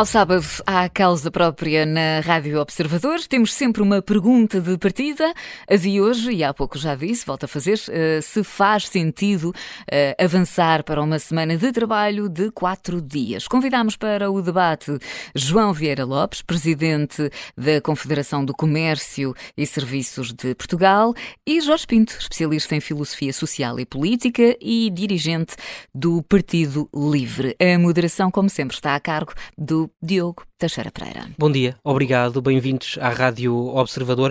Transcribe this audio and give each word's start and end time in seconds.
Ao 0.00 0.06
sábado, 0.06 0.46
há 0.66 0.88
causa 0.88 1.30
própria 1.30 1.84
na 1.84 2.20
Rádio 2.20 2.58
Observador. 2.58 3.20
Temos 3.28 3.52
sempre 3.52 3.82
uma 3.82 4.00
pergunta 4.00 4.58
de 4.58 4.78
partida. 4.78 5.34
A 5.68 5.76
de 5.76 6.00
hoje, 6.00 6.32
e 6.32 6.42
há 6.42 6.54
pouco 6.54 6.78
já 6.78 6.94
disse, 6.94 7.26
volto 7.26 7.44
a 7.44 7.46
fazer, 7.46 7.74
uh, 7.74 8.22
se 8.22 8.42
faz 8.42 8.88
sentido 8.88 9.50
uh, 9.50 10.24
avançar 10.24 10.84
para 10.84 11.02
uma 11.02 11.18
semana 11.18 11.54
de 11.54 11.70
trabalho 11.70 12.30
de 12.30 12.50
quatro 12.50 13.02
dias. 13.02 13.46
Convidamos 13.46 13.94
para 13.94 14.30
o 14.30 14.40
debate 14.40 14.98
João 15.34 15.70
Vieira 15.74 16.06
Lopes, 16.06 16.40
presidente 16.40 17.30
da 17.54 17.78
Confederação 17.82 18.42
do 18.42 18.54
Comércio 18.54 19.34
e 19.54 19.66
Serviços 19.66 20.32
de 20.32 20.54
Portugal, 20.54 21.12
e 21.46 21.60
Jorge 21.60 21.86
Pinto, 21.86 22.16
especialista 22.18 22.74
em 22.74 22.80
filosofia 22.80 23.34
social 23.34 23.78
e 23.78 23.84
política 23.84 24.56
e 24.62 24.88
dirigente 24.88 25.56
do 25.94 26.22
Partido 26.22 26.88
Livre. 26.94 27.54
A 27.60 27.78
moderação, 27.78 28.30
como 28.30 28.48
sempre, 28.48 28.76
está 28.76 28.94
a 28.94 29.00
cargo 29.00 29.34
do 29.58 29.89
Diogo 30.02 30.44
Teixeira 30.60 30.90
Pereira. 30.90 31.26
Bom 31.38 31.50
dia, 31.50 31.74
obrigado, 31.82 32.42
bem-vindos 32.42 32.98
à 33.00 33.08
Rádio 33.08 33.54
Observador. 33.74 34.30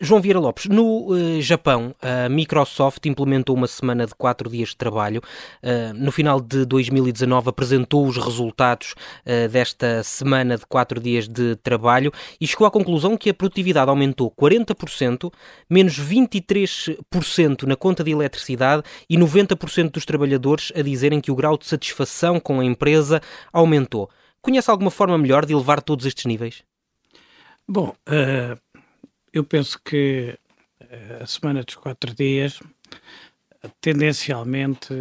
João 0.00 0.20
Vieira 0.20 0.40
Lopes, 0.40 0.66
no 0.66 1.12
uh, 1.12 1.40
Japão, 1.40 1.94
a 2.02 2.28
Microsoft 2.28 3.06
implementou 3.06 3.54
uma 3.54 3.68
semana 3.68 4.04
de 4.04 4.12
quatro 4.12 4.50
dias 4.50 4.70
de 4.70 4.76
trabalho. 4.76 5.22
Uh, 5.62 5.94
no 5.94 6.10
final 6.10 6.40
de 6.40 6.64
2019 6.64 7.50
apresentou 7.50 8.06
os 8.06 8.16
resultados 8.16 8.94
uh, 9.24 9.48
desta 9.48 10.02
semana 10.02 10.58
de 10.58 10.66
quatro 10.66 11.00
dias 11.00 11.28
de 11.28 11.54
trabalho 11.56 12.12
e 12.40 12.46
chegou 12.46 12.66
à 12.66 12.70
conclusão 12.70 13.16
que 13.16 13.30
a 13.30 13.34
produtividade 13.34 13.88
aumentou 13.88 14.32
40%, 14.32 15.32
menos 15.70 15.96
23% 15.96 17.62
na 17.62 17.76
conta 17.76 18.02
de 18.02 18.10
eletricidade 18.10 18.82
e 19.08 19.16
90% 19.16 19.92
dos 19.92 20.04
trabalhadores 20.04 20.72
a 20.74 20.82
dizerem 20.82 21.20
que 21.20 21.30
o 21.30 21.36
grau 21.36 21.56
de 21.56 21.66
satisfação 21.66 22.40
com 22.40 22.58
a 22.58 22.64
empresa 22.64 23.20
aumentou. 23.52 24.10
Conhece 24.40 24.70
alguma 24.70 24.90
forma 24.90 25.18
melhor 25.18 25.44
de 25.44 25.52
elevar 25.52 25.82
todos 25.82 26.06
estes 26.06 26.24
níveis? 26.24 26.62
Bom, 27.66 27.94
uh, 28.08 28.58
eu 29.32 29.44
penso 29.44 29.78
que 29.84 30.38
eh, 30.80 31.18
a 31.20 31.26
semana 31.26 31.62
dos 31.62 31.74
quatro 31.74 32.14
dias, 32.14 32.60
tendencialmente, 33.80 34.94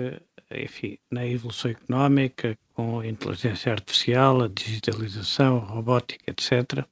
enfim, 0.52 0.98
na 1.10 1.26
evolução 1.26 1.72
económica, 1.72 2.58
com 2.74 3.00
a 3.00 3.08
inteligência 3.08 3.72
artificial, 3.72 4.44
a 4.44 4.48
digitalização, 4.50 5.58
a 5.58 5.66
robótica, 5.66 6.24
etc., 6.28 6.86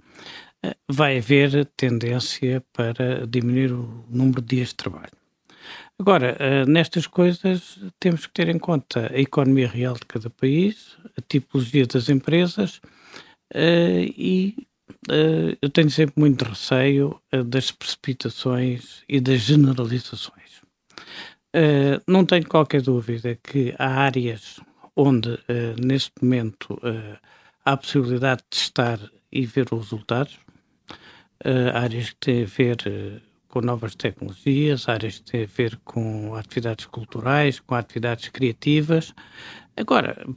eh, 0.63 0.75
vai 0.87 1.17
haver 1.17 1.65
tendência 1.75 2.63
para 2.71 3.27
diminuir 3.27 3.73
o 3.73 4.05
número 4.09 4.41
de 4.41 4.55
dias 4.55 4.69
de 4.69 4.75
trabalho. 4.75 5.11
Agora, 5.99 6.65
nestas 6.65 7.07
coisas 7.07 7.79
temos 7.99 8.27
que 8.27 8.33
ter 8.33 8.49
em 8.49 8.59
conta 8.59 9.11
a 9.13 9.19
economia 9.19 9.67
real 9.67 9.93
de 9.93 10.05
cada 10.05 10.29
país, 10.29 10.97
a 11.17 11.21
tipologia 11.21 11.85
das 11.85 12.09
empresas 12.09 12.81
e 13.53 14.55
uh, 15.09 15.57
eu 15.61 15.69
tenho 15.69 15.89
sempre 15.89 16.15
muito 16.17 16.43
receio 16.45 17.19
uh, 17.33 17.43
das 17.43 17.71
precipitações 17.71 19.03
e 19.07 19.19
das 19.19 19.41
generalizações. 19.41 20.45
Não 22.05 22.25
tenho 22.25 22.45
qualquer 22.45 22.81
dúvida 22.81 23.39
que 23.41 23.73
há 23.79 23.87
áreas 23.87 24.59
onde, 24.93 25.39
neste 25.81 26.11
momento, 26.21 26.77
há 27.63 27.71
a 27.71 27.77
possibilidade 27.77 28.41
de 28.41 28.49
testar 28.49 28.99
e 29.31 29.45
ver 29.45 29.67
os 29.71 29.83
resultados, 29.83 30.37
áreas 31.73 32.09
que 32.09 32.17
têm 32.17 32.43
a 32.43 32.45
ver 32.45 33.21
com 33.47 33.61
novas 33.61 33.95
tecnologias, 33.95 34.89
áreas 34.89 35.19
que 35.19 35.31
têm 35.31 35.43
a 35.43 35.47
ver 35.47 35.79
com 35.85 36.35
atividades 36.35 36.87
culturais, 36.87 37.61
com 37.61 37.73
atividades 37.73 38.27
criativas. 38.27 39.13
Agora, 39.77 40.27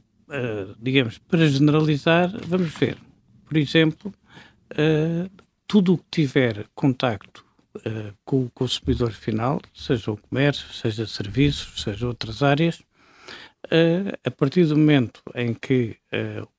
digamos, 0.79 1.17
para 1.17 1.47
generalizar, 1.47 2.31
vamos 2.47 2.73
ver. 2.75 2.97
Por 3.45 3.57
exemplo, 3.57 4.13
uh, 4.73 5.29
tudo 5.67 5.93
o 5.93 5.97
que 5.97 6.05
tiver 6.11 6.67
contacto 6.75 7.43
uh, 7.77 8.13
com 8.23 8.43
o 8.43 8.51
consumidor 8.51 9.11
final, 9.11 9.59
seja 9.73 10.11
o 10.11 10.17
comércio, 10.17 10.71
seja 10.71 11.07
serviços, 11.07 11.81
seja 11.81 12.07
outras 12.07 12.43
áreas, 12.43 12.79
uh, 13.65 14.15
a 14.23 14.31
partir 14.31 14.65
do 14.65 14.77
momento 14.77 15.21
em 15.33 15.53
que 15.53 15.97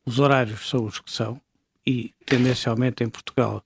os 0.04 0.18
horários 0.18 0.68
são 0.68 0.84
os 0.84 0.98
que 0.98 1.10
são, 1.10 1.40
e 1.86 2.12
tendencialmente 2.26 3.02
em 3.02 3.08
Portugal, 3.08 3.62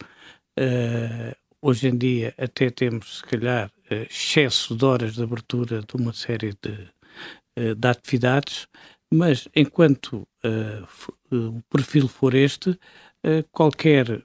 hoje 1.61 1.89
em 1.89 1.99
dia 1.99 2.33
até 2.39 2.71
temos, 2.71 3.19
se 3.19 3.23
calhar, 3.25 3.71
excesso 3.91 4.77
de 4.77 4.85
horas 4.85 5.15
de 5.15 5.23
abertura 5.23 5.81
de 5.81 5.97
uma 5.97 6.13
série 6.13 6.55
de, 6.63 7.75
de 7.75 7.89
atividades, 7.89 8.69
mas 9.13 9.49
enquanto 9.55 10.27
o 11.31 11.63
perfil 11.71 12.09
for 12.09 12.35
este, 12.35 12.79
eh, 13.23 13.45
qualquer 13.51 14.23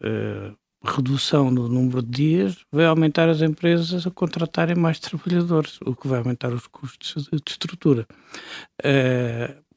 redução 0.83 1.51
no 1.51 1.67
número 1.67 2.01
de 2.01 2.09
dias 2.09 2.65
vai 2.71 2.85
aumentar 2.85 3.29
as 3.29 3.41
empresas 3.41 4.05
a 4.07 4.11
contratarem 4.11 4.75
mais 4.75 4.99
trabalhadores, 4.99 5.79
o 5.85 5.95
que 5.95 6.07
vai 6.07 6.19
aumentar 6.19 6.53
os 6.53 6.67
custos 6.67 7.25
de, 7.25 7.41
estrutura. 7.47 8.07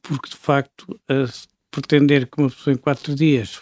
Porque, 0.01 0.29
de 0.29 0.35
facto, 0.35 0.99
pretender 1.71 2.29
que 2.29 2.41
uma 2.41 2.49
pessoa 2.49 2.73
em 2.73 2.77
quatro 2.77 3.15
dias, 3.15 3.61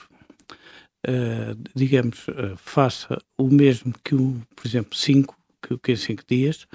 digamos, 1.75 2.25
faça 2.57 3.17
o 3.37 3.47
mesmo 3.47 3.93
que, 4.03 4.15
o, 4.15 4.41
por 4.55 4.67
exemplo, 4.67 4.95
cinco, 4.95 5.37
que, 5.61 5.77
que 5.77 5.91
em 5.91 5.95
cinco 5.95 6.23
dias, 6.27 6.67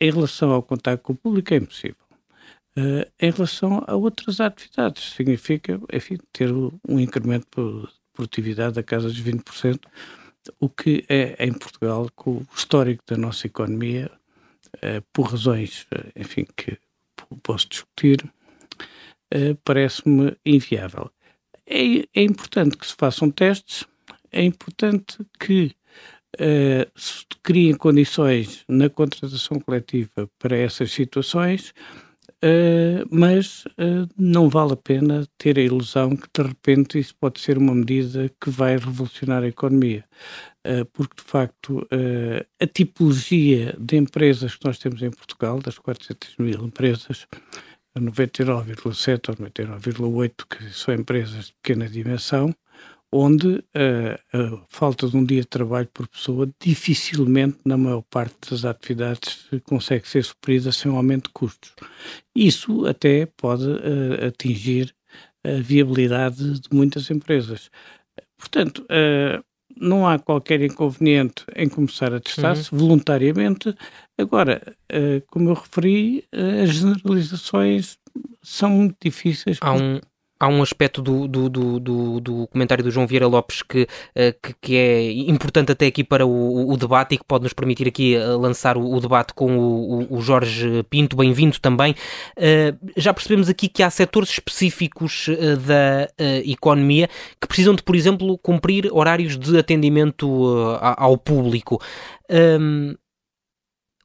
em 0.00 0.10
relação 0.10 0.50
ao 0.50 0.62
contato 0.62 1.00
com 1.00 1.12
o 1.12 1.16
público 1.16 1.54
é 1.54 1.58
impossível. 1.58 2.05
Uh, 2.78 3.10
em 3.18 3.30
relação 3.30 3.82
a 3.86 3.94
outras 3.94 4.38
atividades. 4.38 5.14
Significa, 5.14 5.80
enfim, 5.90 6.18
ter 6.30 6.52
um 6.52 7.00
incremento 7.00 7.88
de 7.90 7.94
produtividade 8.12 8.74
da 8.74 8.82
casa 8.82 9.08
dos 9.08 9.18
20%, 9.18 9.80
o 10.60 10.68
que 10.68 11.02
é 11.08 11.42
em 11.42 11.54
Portugal, 11.54 12.06
com 12.14 12.32
o 12.32 12.46
histórico 12.54 13.02
da 13.06 13.16
nossa 13.16 13.46
economia, 13.46 14.10
uh, 14.74 15.02
por 15.10 15.30
razões, 15.30 15.86
uh, 15.90 16.12
enfim, 16.14 16.46
que 16.54 16.78
posso 17.42 17.66
discutir, 17.70 18.22
parece-me 19.64 20.36
inviável. 20.44 21.10
É, 21.66 21.80
é, 22.14 22.22
importante 22.22 22.76
que 22.76 22.86
se 22.86 22.94
façam 22.96 23.30
testes, 23.30 23.84
é 24.30 24.42
importante 24.44 25.18
que 25.40 25.74
se 26.94 27.24
criem 27.42 27.74
condições 27.74 28.64
na 28.68 28.88
contratação 28.88 29.58
coletiva 29.58 30.30
para 30.38 30.56
essas 30.56 30.92
situações, 30.92 31.74
Uh, 32.44 33.08
mas 33.10 33.64
uh, 33.64 34.06
não 34.16 34.50
vale 34.50 34.74
a 34.74 34.76
pena 34.76 35.26
ter 35.38 35.58
a 35.58 35.62
ilusão 35.62 36.14
que 36.14 36.28
de 36.34 36.46
repente 36.46 36.98
isso 36.98 37.14
pode 37.18 37.40
ser 37.40 37.56
uma 37.56 37.74
medida 37.74 38.30
que 38.40 38.50
vai 38.50 38.76
revolucionar 38.76 39.42
a 39.42 39.48
economia, 39.48 40.04
uh, 40.66 40.84
porque 40.92 41.16
de 41.16 41.22
facto 41.22 41.88
a 42.60 42.66
tipologia 42.66 43.74
de 43.78 43.96
empresas 43.96 44.54
que 44.54 44.66
nós 44.66 44.78
temos 44.78 45.02
em 45.02 45.10
Portugal, 45.10 45.60
das 45.60 45.78
400 45.78 46.36
mil 46.38 46.66
empresas, 46.66 47.26
99,7 47.98 49.30
ou 49.30 49.36
99,8 49.36 50.32
que 50.48 50.70
são 50.74 50.94
empresas 50.94 51.46
de 51.46 51.54
pequena 51.62 51.88
dimensão, 51.88 52.54
onde 53.16 53.64
a 53.74 54.64
falta 54.68 55.08
de 55.08 55.16
um 55.16 55.24
dia 55.24 55.40
de 55.40 55.46
trabalho 55.46 55.88
por 55.92 56.06
pessoa 56.08 56.48
dificilmente, 56.60 57.58
na 57.64 57.76
maior 57.76 58.02
parte 58.02 58.50
das 58.50 58.64
atividades, 58.64 59.48
consegue 59.64 60.06
ser 60.08 60.22
suprida 60.24 60.70
sem 60.70 60.90
um 60.90 60.96
aumento 60.96 61.28
de 61.28 61.32
custos. 61.32 61.72
Isso 62.34 62.86
até 62.86 63.26
pode 63.26 63.66
atingir 64.26 64.94
a 65.44 65.60
viabilidade 65.60 66.60
de 66.60 66.68
muitas 66.72 67.10
empresas. 67.10 67.70
Portanto, 68.36 68.86
não 69.78 70.06
há 70.06 70.18
qualquer 70.18 70.62
inconveniente 70.62 71.44
em 71.54 71.68
começar 71.68 72.12
a 72.12 72.20
testar-se 72.20 72.72
uhum. 72.72 72.78
voluntariamente. 72.78 73.74
Agora, 74.18 74.62
como 75.28 75.50
eu 75.50 75.54
referi, 75.54 76.24
as 76.62 76.70
generalizações 76.70 77.98
são 78.42 78.70
muito 78.70 78.96
difíceis. 79.02 79.58
Há 79.60 79.74
um, 79.74 80.00
há 80.38 80.48
um 80.48 80.62
aspecto 80.62 81.00
do, 81.00 81.26
do, 81.26 81.48
do, 81.48 82.20
do, 82.20 82.46
comentário 82.48 82.84
do 82.84 82.90
João 82.90 83.06
Vieira 83.06 83.26
Lopes 83.26 83.62
que, 83.62 83.86
eh, 84.14 84.34
que, 84.60 84.76
é 84.76 85.10
importante 85.30 85.72
até 85.72 85.86
aqui 85.86 86.04
para 86.04 86.26
o, 86.26 86.76
debate 86.76 87.14
e 87.14 87.18
que 87.18 87.24
pode 87.24 87.44
nos 87.44 87.52
permitir 87.52 87.88
aqui 87.88 88.14
eh, 88.14 88.24
lançar 88.26 88.76
o, 88.76 89.00
debate 89.00 89.32
com 89.32 89.58
o, 89.58 90.16
o 90.16 90.20
Jorge 90.20 90.82
Pinto. 90.90 91.16
Bem-vindo 91.16 91.58
também. 91.58 91.94
Eh, 92.36 92.74
já 92.96 93.14
percebemos 93.14 93.48
aqui 93.48 93.68
que 93.68 93.82
há 93.82 93.90
setores 93.90 94.30
específicos 94.30 95.28
da 95.66 96.08
economia 96.44 97.08
que 97.40 97.48
precisam 97.48 97.74
de, 97.74 97.82
por 97.82 97.96
exemplo, 97.96 98.38
cumprir 98.38 98.90
horários 98.92 99.38
de 99.38 99.58
atendimento 99.58 100.78
ao 100.80 101.16
público. 101.16 101.80
Ehm, 102.28 102.94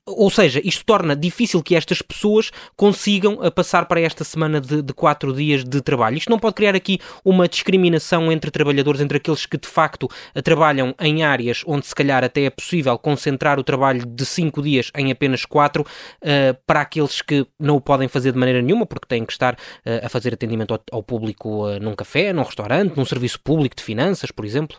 ou 0.05 0.29
seja, 0.29 0.59
isto 0.63 0.83
torna 0.83 1.15
difícil 1.15 1.61
que 1.61 1.75
estas 1.75 2.01
pessoas 2.01 2.51
consigam 2.75 3.37
passar 3.51 3.85
para 3.85 4.01
esta 4.01 4.23
semana 4.23 4.59
de, 4.59 4.81
de, 4.81 4.93
quatro 4.93 5.33
dias 5.33 5.63
de 5.63 5.79
trabalho. 5.81 6.17
Isto 6.17 6.29
não 6.29 6.39
pode 6.39 6.55
criar 6.55 6.75
aqui 6.75 6.99
uma 7.23 7.47
discriminação 7.47 8.31
entre 8.31 8.49
trabalhadores, 8.49 8.99
entre 8.99 9.17
aqueles 9.17 9.45
que 9.45 9.57
de 9.57 9.67
facto 9.67 10.09
trabalham 10.43 10.95
em 10.99 11.23
áreas 11.23 11.63
onde 11.67 11.85
se 11.85 11.93
calhar 11.93 12.23
até 12.23 12.43
é 12.43 12.49
possível 12.49 12.97
concentrar 12.97 13.59
o 13.59 13.63
trabalho 13.63 14.05
de 14.05 14.25
cinco 14.25 14.61
dias 14.61 14.91
em 14.95 15.11
apenas 15.11 15.45
quatro, 15.45 15.83
uh, 15.83 16.57
para 16.65 16.81
aqueles 16.81 17.21
que 17.21 17.45
não 17.59 17.75
o 17.75 17.81
podem 17.81 18.07
fazer 18.07 18.31
de 18.31 18.37
maneira 18.37 18.61
nenhuma, 18.61 18.85
porque 18.85 19.07
têm 19.07 19.25
que 19.25 19.31
estar 19.31 19.53
uh, 19.53 20.05
a 20.05 20.09
fazer 20.09 20.33
atendimento 20.33 20.73
ao, 20.73 20.81
ao 20.91 21.03
público 21.03 21.67
uh, 21.67 21.79
num 21.79 21.95
café, 21.95 22.33
num 22.33 22.43
restaurante, 22.43 22.95
num 22.97 23.05
serviço 23.05 23.39
público 23.39 23.75
de 23.75 23.83
finanças, 23.83 24.31
por 24.31 24.45
exemplo? 24.45 24.77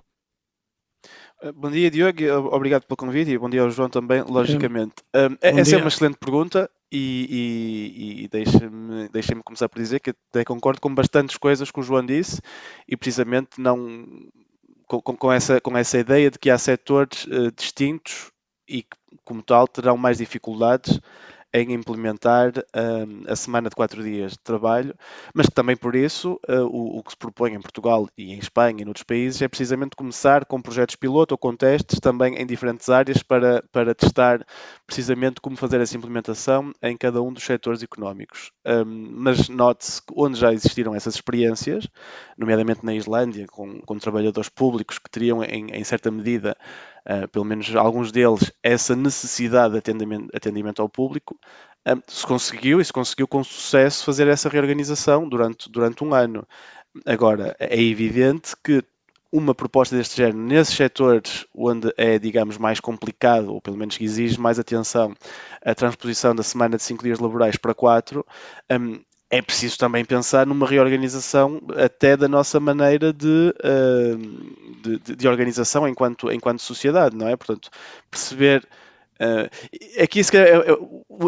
Bom 1.56 1.70
dia, 1.70 1.90
Diogo. 1.90 2.22
Obrigado 2.54 2.84
pelo 2.86 2.96
convite 2.96 3.32
e 3.32 3.38
bom 3.38 3.50
dia 3.50 3.62
ao 3.62 3.70
João 3.70 3.88
também, 3.88 4.22
logicamente. 4.22 4.94
Um, 5.14 5.36
essa 5.40 5.62
dia. 5.62 5.78
é 5.78 5.80
uma 5.80 5.88
excelente 5.88 6.16
pergunta 6.16 6.70
e, 6.90 7.26
e, 7.28 8.24
e 8.24 8.28
deixem-me 8.28 9.08
deixem 9.08 9.40
começar 9.42 9.68
por 9.68 9.80
dizer 9.80 9.98
que 9.98 10.10
até 10.10 10.44
concordo 10.44 10.80
com 10.80 10.94
bastantes 10.94 11.36
coisas 11.36 11.68
que 11.68 11.80
o 11.80 11.82
João 11.82 12.06
disse 12.06 12.40
e 12.86 12.96
precisamente 12.96 13.60
não 13.60 14.06
com, 14.86 15.00
com 15.02 15.32
essa, 15.32 15.60
com 15.60 15.76
essa 15.76 15.98
ideia 15.98 16.30
de 16.30 16.38
que 16.38 16.48
há 16.48 16.56
setores 16.56 17.24
uh, 17.24 17.50
distintos 17.50 18.30
e 18.68 18.82
que, 18.82 18.96
como 19.24 19.42
tal, 19.42 19.66
terão 19.66 19.96
mais 19.96 20.18
dificuldades 20.18 21.00
em 21.52 21.72
implementar 21.72 22.52
um, 22.74 23.30
a 23.30 23.36
semana 23.36 23.68
de 23.68 23.76
quatro 23.76 24.02
dias 24.02 24.32
de 24.32 24.38
trabalho, 24.38 24.94
mas 25.34 25.46
também 25.46 25.76
por 25.76 25.94
isso 25.94 26.40
uh, 26.48 26.64
o, 26.64 26.98
o, 26.98 27.02
que 27.02 27.10
se 27.10 27.16
propõe 27.16 27.52
em 27.54 27.60
Portugal 27.60 28.08
e 28.16 28.32
em 28.32 28.38
Espanha 28.38 28.82
e 28.82 28.84
noutros 28.84 29.04
países 29.04 29.42
é 29.42 29.48
precisamente 29.48 29.94
começar 29.94 30.44
com 30.46 30.62
projetos 30.62 30.96
piloto 30.96 31.34
ou 31.34 31.38
com 31.38 31.54
testes 31.54 32.00
também 32.00 32.36
em 32.36 32.46
diferentes 32.46 32.88
áreas 32.88 33.22
para, 33.22 33.62
para 33.70 33.94
testar 33.94 34.44
precisamente 34.86 35.40
como 35.40 35.56
fazer 35.56 35.80
essa 35.80 35.96
implementação 35.96 36.72
em 36.82 36.96
cada 36.96 37.20
um 37.20 37.32
dos 37.32 37.44
setores 37.44 37.82
económicos. 37.82 38.50
Um, 38.66 39.10
mas 39.12 39.48
note-se 39.48 40.00
onde 40.14 40.38
já 40.38 40.52
existiram 40.52 40.94
essas 40.94 41.14
experiências, 41.16 41.86
nomeadamente 42.36 42.84
na 42.84 42.94
Islândia, 42.94 43.46
com, 43.46 43.80
com 43.80 43.98
trabalhadores 43.98 44.48
públicos 44.48 44.98
que 44.98 45.10
teriam 45.10 45.42
em, 45.44 45.66
em 45.70 45.84
certa 45.84 46.10
medida 46.10 46.56
uh, 47.06 47.28
pelo 47.28 47.44
menos 47.44 47.74
alguns 47.74 48.12
deles, 48.12 48.52
essa 48.62 48.94
necessidade 48.96 49.72
de 49.72 49.78
atendimento, 49.78 50.28
atendimento 50.34 50.82
ao 50.82 50.88
público, 50.88 51.38
uh, 51.88 52.02
se 52.06 52.26
conseguiu 52.26 52.80
e 52.80 52.84
se 52.84 52.92
conseguiu 52.92 53.28
com 53.28 53.42
sucesso 53.42 54.04
fazer 54.04 54.28
essa 54.28 54.48
reorganização 54.48 55.28
durante, 55.28 55.70
durante 55.70 56.04
um 56.04 56.14
ano. 56.14 56.46
Agora, 57.06 57.56
é 57.58 57.80
evidente 57.80 58.54
que 58.62 58.84
uma 59.32 59.54
proposta 59.54 59.96
deste 59.96 60.18
género 60.18 60.36
nesses 60.36 60.76
setores 60.76 61.46
onde 61.54 61.92
é, 61.96 62.18
digamos, 62.18 62.58
mais 62.58 62.78
complicado, 62.78 63.54
ou 63.54 63.62
pelo 63.62 63.78
menos 63.78 63.96
que 63.96 64.04
exige 64.04 64.38
mais 64.38 64.58
atenção, 64.58 65.14
a 65.64 65.74
transposição 65.74 66.34
da 66.34 66.42
semana 66.42 66.76
de 66.76 66.82
5 66.82 67.02
dias 67.02 67.18
laborais 67.18 67.56
para 67.56 67.74
4, 67.74 68.24
um, 68.70 69.00
é 69.32 69.40
preciso 69.40 69.78
também 69.78 70.04
pensar 70.04 70.46
numa 70.46 70.66
reorganização 70.66 71.58
até 71.74 72.18
da 72.18 72.28
nossa 72.28 72.60
maneira 72.60 73.14
de, 73.14 73.54
de, 74.82 75.16
de, 75.16 75.26
organização 75.26 75.88
enquanto, 75.88 76.30
enquanto 76.30 76.60
sociedade, 76.60 77.16
não 77.16 77.26
é? 77.26 77.34
Portanto, 77.34 77.70
perceber 78.10 78.62
Uh, 79.22 80.02
aqui 80.02 80.24
se 80.24 80.32
calhar, 80.32 80.48
é, 80.48 80.72
é, 80.72 80.76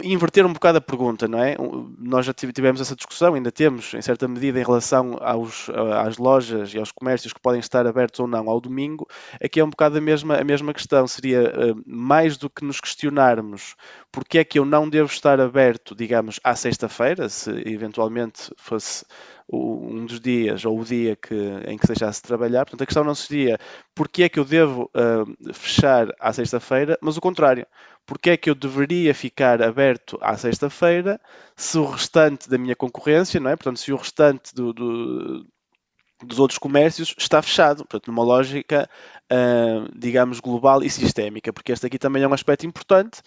inverter 0.02 0.44
um 0.44 0.52
bocado 0.52 0.79
a 0.79 0.81
pergunta, 0.81 1.29
não 1.29 1.38
é? 1.38 1.56
Nós 1.99 2.26
já 2.26 2.32
tivemos 2.35 2.81
essa 2.81 2.96
discussão, 2.96 3.35
ainda 3.35 3.52
temos, 3.52 3.94
em 3.94 4.02
certa 4.02 4.26
medida, 4.26 4.58
em 4.58 4.64
relação 4.64 5.17
aos, 5.20 5.70
às 6.05 6.19
lojas 6.19 6.75
e 6.75 6.79
aos 6.79 6.91
comércios 6.91 7.32
que 7.32 7.41
podem 7.41 7.61
estar 7.61 7.87
abertos 7.87 8.19
ou 8.19 8.26
não 8.26 8.50
ao 8.50 8.61
domingo. 8.61 9.06
Aqui 9.43 9.61
é 9.61 9.64
um 9.64 9.70
bocado 9.70 9.99
a 9.99 10.00
mesma, 10.00 10.38
a 10.38 10.44
mesma 10.44 10.75
questão. 10.75 11.06
Seria 11.06 11.43
uh, 11.43 11.82
mais 11.87 12.37
do 12.37 12.50
que 12.50 12.64
nos 12.64 12.81
questionarmos 12.81 13.76
porque 14.14 14.38
é 14.38 14.44
que 14.44 14.61
eu 14.61 14.64
não 14.64 14.88
devo 14.88 15.11
estar 15.11 15.41
aberto, 15.41 15.93
digamos, 15.93 16.38
à 16.44 16.55
sexta-feira, 16.55 17.29
se 17.29 17.50
eventualmente 17.67 18.52
fosse 18.56 19.05
um 19.52 20.06
dos 20.06 20.20
dias 20.20 20.64
ou 20.64 20.81
o 20.81 20.85
dia 20.85 21.17
que, 21.17 21.35
em 21.67 21.76
que 21.76 21.87
deixasse 21.87 22.20
de 22.20 22.29
trabalhar. 22.29 22.64
Portanto, 22.64 22.82
a 22.82 22.87
questão 22.87 23.05
não 23.05 23.14
seria 23.14 23.58
porque 23.94 24.23
é 24.23 24.29
que 24.29 24.38
eu 24.38 24.44
devo 24.44 24.91
uh, 24.94 25.55
fechar 25.55 26.08
à 26.19 26.32
sexta-feira, 26.32 26.99
mas 27.00 27.17
o 27.17 27.20
contrário. 27.20 27.67
Porque 28.06 28.31
é 28.31 28.37
que 28.37 28.50
eu 28.50 28.55
deveria 28.55 29.14
ficar 29.14 29.62
aberto 29.62 30.19
à 30.20 30.37
sexta-feira 30.37 31.20
se 31.56 31.79
o 31.79 31.85
restante 31.85 32.49
da 32.49 32.58
minha 32.58 32.76
concorrência, 32.76 33.41
não 33.41 33.50
é? 33.50 33.56
Portanto, 33.56 33.79
se 33.79 33.93
o 33.93 33.96
restante 33.96 34.55
do, 34.55 34.73
do, 34.73 35.46
dos 36.23 36.38
outros 36.38 36.58
comércios 36.58 37.14
está 37.19 37.41
fechado, 37.41 37.79
portanto, 37.79 38.08
numa 38.08 38.23
lógica, 38.23 38.88
uh, 39.32 39.88
digamos, 39.99 40.41
global 40.41 40.82
e 40.82 40.91
sistémica, 40.91 41.52
porque 41.52 41.73
este 41.73 41.87
aqui 41.87 41.99
também 41.99 42.23
é 42.23 42.29
um 42.29 42.35
aspecto 42.35 42.67
importante, 42.67 43.23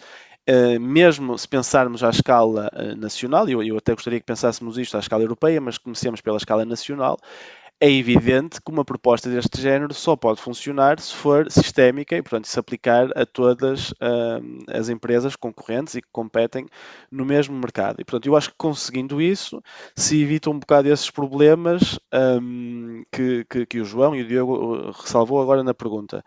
mesmo 0.80 1.36
se 1.36 1.46
pensarmos 1.46 2.02
à 2.02 2.10
escala 2.10 2.70
uh, 2.72 2.96
nacional, 2.96 3.48
e 3.48 3.52
eu, 3.52 3.62
eu, 3.62 3.76
até 3.76 3.92
gostaria 3.92 4.18
que 4.18 4.26
pensássemos 4.26 4.78
isto 4.78 4.96
à 4.96 5.00
escala 5.00 5.22
europeia, 5.22 5.60
mas 5.60 5.76
comecemos 5.78 6.20
pela 6.20 6.38
escala 6.38 6.64
nacional, 6.64 7.18
é 7.80 7.90
evidente 7.90 8.60
que 8.60 8.72
uma 8.72 8.84
proposta 8.84 9.30
deste 9.30 9.60
género 9.60 9.94
só 9.94 10.16
pode 10.16 10.40
funcionar 10.40 10.98
se 10.98 11.14
for 11.14 11.50
sistémica 11.50 12.16
e, 12.16 12.22
portanto, 12.22 12.46
se 12.46 12.58
aplicar 12.58 13.08
a 13.16 13.24
todas 13.24 13.92
uh, 13.92 14.64
as 14.68 14.88
empresas 14.88 15.36
concorrentes 15.36 15.94
e 15.94 16.02
que 16.02 16.08
competem 16.10 16.66
no 17.10 17.24
mesmo 17.24 17.56
mercado. 17.56 18.00
E, 18.00 18.04
portanto, 18.04 18.26
eu 18.26 18.36
acho 18.36 18.50
que 18.50 18.56
conseguindo 18.58 19.22
isso, 19.22 19.62
se 19.94 20.20
evita 20.20 20.50
um 20.50 20.58
bocado 20.58 20.88
esses 20.88 21.10
problemas 21.10 22.00
um, 22.12 23.04
que, 23.12 23.44
que, 23.48 23.66
que, 23.66 23.80
o 23.80 23.84
João 23.84 24.14
e 24.14 24.22
o 24.22 24.26
Diogo 24.26 24.90
ressalvou 24.90 25.40
agora 25.40 25.62
na 25.62 25.72
pergunta. 25.72 26.24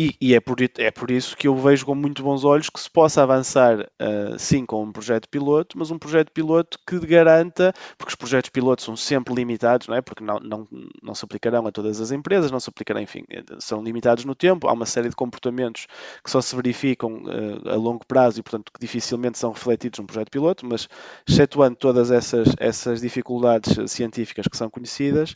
E, 0.00 0.14
e, 0.20 0.32
é, 0.32 0.38
por, 0.38 0.58
é 0.60 0.92
por 0.92 1.10
isso 1.10 1.36
que 1.36 1.48
eu 1.48 1.56
vejo 1.56 1.84
com 1.84 1.92
muito 1.92 2.22
bons 2.22 2.44
olhos 2.44 2.70
que 2.70 2.78
se 2.78 2.88
possa 2.88 3.20
avançar, 3.20 3.80
uh, 3.80 4.38
sim, 4.38 4.64
com 4.64 4.80
um 4.84 4.92
projeto 4.92 5.28
piloto, 5.28 5.76
mas 5.76 5.90
um 5.90 5.98
projeto 5.98 6.30
piloto 6.30 6.78
que 6.86 7.00
garanta, 7.00 7.74
porque 7.96 8.10
os 8.10 8.14
projetos 8.14 8.48
pilotos 8.48 8.84
são 8.84 8.94
sempre 8.94 9.34
limitados, 9.34 9.88
não 9.88 9.96
é? 9.96 10.00
porque 10.00 10.22
não, 10.22 10.38
não, 10.38 10.68
não 11.02 11.16
se 11.16 11.24
aplicarão 11.24 11.66
a 11.66 11.72
todas 11.72 12.00
as 12.00 12.12
empresas, 12.12 12.52
não 12.52 12.60
se 12.60 12.70
aplicarão, 12.70 13.00
enfim, 13.00 13.24
são 13.58 13.82
limitados 13.82 14.24
no 14.24 14.36
tempo, 14.36 14.68
há 14.68 14.72
uma 14.72 14.86
série 14.86 15.08
de 15.08 15.16
comportamentos 15.16 15.88
que 16.22 16.30
só 16.30 16.40
se 16.40 16.54
verificam 16.54 17.24
uh, 17.24 17.68
a 17.68 17.74
longo 17.74 18.06
prazo 18.06 18.38
e, 18.38 18.42
portanto, 18.44 18.70
que 18.72 18.78
dificilmente 18.78 19.36
são 19.36 19.50
refletidos 19.50 19.98
num 19.98 20.06
projeto 20.06 20.30
piloto, 20.30 20.64
mas 20.64 20.88
excetuando 21.28 21.74
todas 21.74 22.12
essas, 22.12 22.54
essas 22.60 23.00
dificuldades 23.00 23.90
científicas 23.90 24.46
que 24.46 24.56
são 24.56 24.70
conhecidas, 24.70 25.34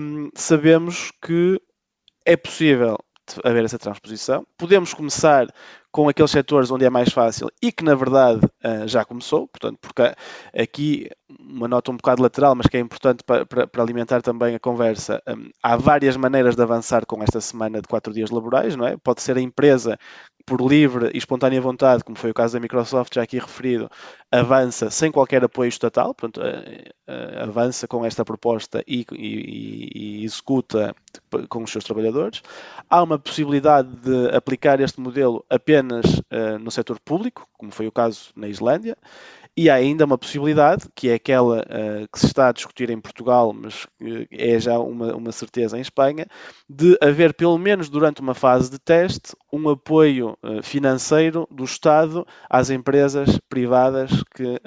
um, 0.00 0.30
sabemos 0.34 1.12
que 1.22 1.62
é 2.26 2.36
possível 2.36 2.98
haver 3.42 3.64
essa 3.64 3.78
transposição. 3.78 4.46
Podemos 4.56 4.92
começar 4.92 5.46
com 5.90 6.08
aqueles 6.08 6.30
setores 6.30 6.70
onde 6.70 6.84
é 6.84 6.90
mais 6.90 7.12
fácil 7.12 7.48
e 7.62 7.70
que, 7.70 7.84
na 7.84 7.94
verdade, 7.94 8.40
eh, 8.62 8.86
já 8.88 9.04
começou. 9.04 9.46
Portanto, 9.46 9.78
porque 9.80 10.02
aqui 10.52 11.08
uma 11.38 11.68
nota 11.68 11.92
um 11.92 11.96
bocado 11.96 12.22
lateral, 12.22 12.54
mas 12.54 12.66
que 12.66 12.76
é 12.76 12.80
importante 12.80 13.22
para, 13.24 13.46
para, 13.46 13.66
para 13.66 13.82
alimentar 13.82 14.20
também 14.20 14.54
a 14.54 14.60
conversa. 14.60 15.22
Hum, 15.28 15.50
há 15.62 15.76
várias 15.76 16.16
maneiras 16.16 16.56
de 16.56 16.62
avançar 16.62 17.06
com 17.06 17.22
esta 17.22 17.40
semana 17.40 17.80
de 17.80 17.88
quatro 17.88 18.12
dias 18.12 18.30
laborais, 18.30 18.74
não 18.76 18.86
é? 18.86 18.96
Pode 18.96 19.22
ser 19.22 19.36
a 19.36 19.40
empresa 19.40 19.96
por 20.46 20.60
livre 20.60 21.10
e 21.14 21.18
espontânea 21.18 21.60
vontade, 21.60 22.04
como 22.04 22.16
foi 22.16 22.30
o 22.30 22.34
caso 22.34 22.54
da 22.54 22.60
Microsoft 22.60 23.14
já 23.14 23.22
aqui 23.22 23.38
referido, 23.38 23.90
avança 24.30 24.90
sem 24.90 25.10
qualquer 25.10 25.42
apoio 25.42 25.68
estatal, 25.68 26.14
portanto, 26.14 26.44
eh, 26.44 26.90
eh, 27.06 27.42
avança 27.42 27.88
com 27.88 28.04
esta 28.04 28.24
proposta 28.24 28.82
e, 28.86 29.06
e, 29.12 29.90
e, 29.94 30.24
executa 30.24 30.94
com 31.48 31.62
os 31.62 31.70
seus 31.70 31.84
trabalhadores. 31.84 32.42
Há 32.90 33.02
uma 33.02 33.18
possibilidade 33.18 33.88
de 33.96 34.34
aplicar 34.34 34.80
este 34.80 35.00
modelo 35.00 35.44
apenas 35.48 36.04
uh, 36.04 36.58
no 36.60 36.70
setor 36.70 37.00
público, 37.00 37.48
como 37.56 37.72
foi 37.72 37.86
o 37.86 37.92
caso 37.92 38.30
na 38.36 38.48
Islândia. 38.48 38.96
E 39.56 39.70
há 39.70 39.74
ainda 39.74 40.04
uma 40.04 40.18
possibilidade, 40.18 40.88
que 40.96 41.08
é 41.08 41.14
aquela 41.14 41.60
uh, 41.60 42.08
que 42.12 42.18
se 42.18 42.26
está 42.26 42.48
a 42.48 42.52
discutir 42.52 42.90
em 42.90 43.00
Portugal, 43.00 43.52
mas 43.52 43.84
uh, 43.84 44.26
é 44.32 44.58
já 44.58 44.76
uma, 44.80 45.14
uma 45.14 45.30
certeza 45.30 45.78
em 45.78 45.80
Espanha, 45.80 46.26
de 46.68 46.98
haver, 47.00 47.32
pelo 47.34 47.56
menos 47.56 47.88
durante 47.88 48.20
uma 48.20 48.34
fase 48.34 48.68
de 48.68 48.80
teste, 48.80 49.36
um 49.52 49.68
apoio 49.68 50.36
uh, 50.42 50.60
financeiro 50.60 51.46
do 51.52 51.62
Estado 51.62 52.26
às 52.50 52.68
empresas 52.68 53.38
privadas 53.48 54.10
que 54.34 54.60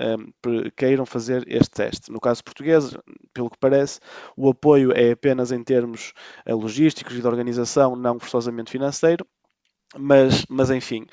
queiram 0.78 1.06
fazer 1.06 1.44
este 1.48 1.72
teste. 1.72 2.10
No 2.10 2.22
caso 2.22 2.42
português, 2.42 2.96
pelo 3.34 3.50
que 3.50 3.58
parece, 3.60 4.00
o 4.38 4.50
apoio 4.50 4.94
é 4.94 5.12
apenas 5.12 5.52
em 5.52 5.62
termos 5.62 6.14
logísticos 6.48 7.18
e 7.18 7.22
de 7.22 7.28
organização, 7.28 7.96
não 7.96 8.18
forçosamente 8.20 8.72
financeiro. 8.72 9.26
Mas, 9.98 10.46
mas 10.50 10.70
enfim, 10.70 11.06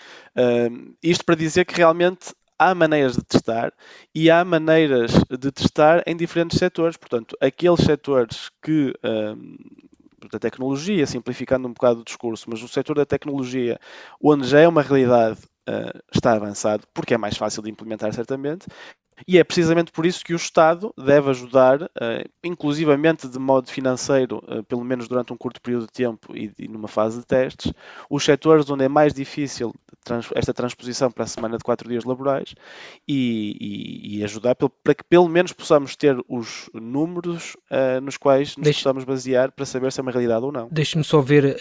isto 1.03 1.25
para 1.25 1.35
dizer 1.35 1.65
que 1.65 1.75
realmente 1.75 2.33
há 2.71 2.75
maneiras 2.75 3.17
de 3.17 3.25
testar 3.25 3.73
e 4.15 4.31
há 4.31 4.45
maneiras 4.45 5.13
de 5.39 5.53
testar 5.53 6.03
em 6.07 6.17
diferentes 6.17 6.59
setores. 6.59 6.97
Portanto, 6.97 7.37
aqueles 7.41 7.81
setores 7.81 8.51
que 8.63 8.93
um, 9.05 9.57
da 10.31 10.39
tecnologia, 10.39 11.07
simplificando 11.07 11.69
um 11.69 11.73
bocado 11.73 12.01
o 12.01 12.05
discurso, 12.05 12.49
mas 12.49 12.63
o 12.63 12.69
setor 12.69 12.97
da 12.97 13.07
tecnologia, 13.07 13.79
onde 14.23 14.47
já 14.47 14.61
é 14.61 14.69
uma 14.69 14.83
realidade, 14.83 15.41
uh, 15.69 16.01
está 16.13 16.33
avançado, 16.33 16.87
porque 16.93 17.15
é 17.15 17.19
mais 17.19 17.37
fácil 17.37 17.63
de 17.63 17.71
implementar, 17.71 18.13
certamente. 18.13 18.67
E 19.27 19.39
é 19.39 19.45
precisamente 19.45 19.93
por 19.93 20.05
isso 20.05 20.25
que 20.25 20.33
o 20.33 20.37
Estado 20.37 20.93
deve 20.97 21.31
ajudar, 21.31 21.83
uh, 21.83 21.89
inclusivamente 22.43 23.29
de 23.29 23.39
modo 23.39 23.71
financeiro, 23.71 24.43
uh, 24.49 24.63
pelo 24.65 24.85
menos 24.85 25.09
durante 25.09 25.33
um 25.33 25.37
curto 25.37 25.61
período 25.61 25.87
de 25.87 25.93
tempo 25.93 26.37
e, 26.37 26.53
numa 26.69 26.89
fase 26.89 27.21
de 27.21 27.27
testes, 27.27 27.73
os 28.11 28.25
setores 28.25 28.69
onde 28.69 28.85
é 28.85 28.89
mais 28.89 29.15
difícil 29.15 29.73
esta 30.35 30.53
transposição 30.53 31.11
para 31.11 31.25
a 31.25 31.27
semana 31.27 31.57
de 31.57 31.65
quatro 31.65 31.89
dias 31.89 32.05
laborais 32.05 32.55
e, 33.09 33.57
e, 33.59 34.19
e 34.19 34.25
ajudar 34.25 34.55
para 34.55 34.95
que 34.95 35.03
pelo 35.05 35.29
menos 35.29 35.53
possamos 35.53 35.97
ter 35.97 36.17
os 36.29 36.69
números 36.75 37.57
uh, 37.71 38.01
nos 38.03 38.19
quais 38.19 38.57
nos 38.57 38.65
Deixe... 38.65 38.81
possamos 38.81 39.05
basear 39.05 39.51
para 39.53 39.65
saber 39.65 39.91
se 39.91 40.01
é 40.01 40.03
uma 40.03 40.11
realidade 40.13 40.45
ou 40.45 40.53
não. 40.53 40.69
Deixe-me 40.71 41.05
só 41.05 41.21
ver, 41.21 41.57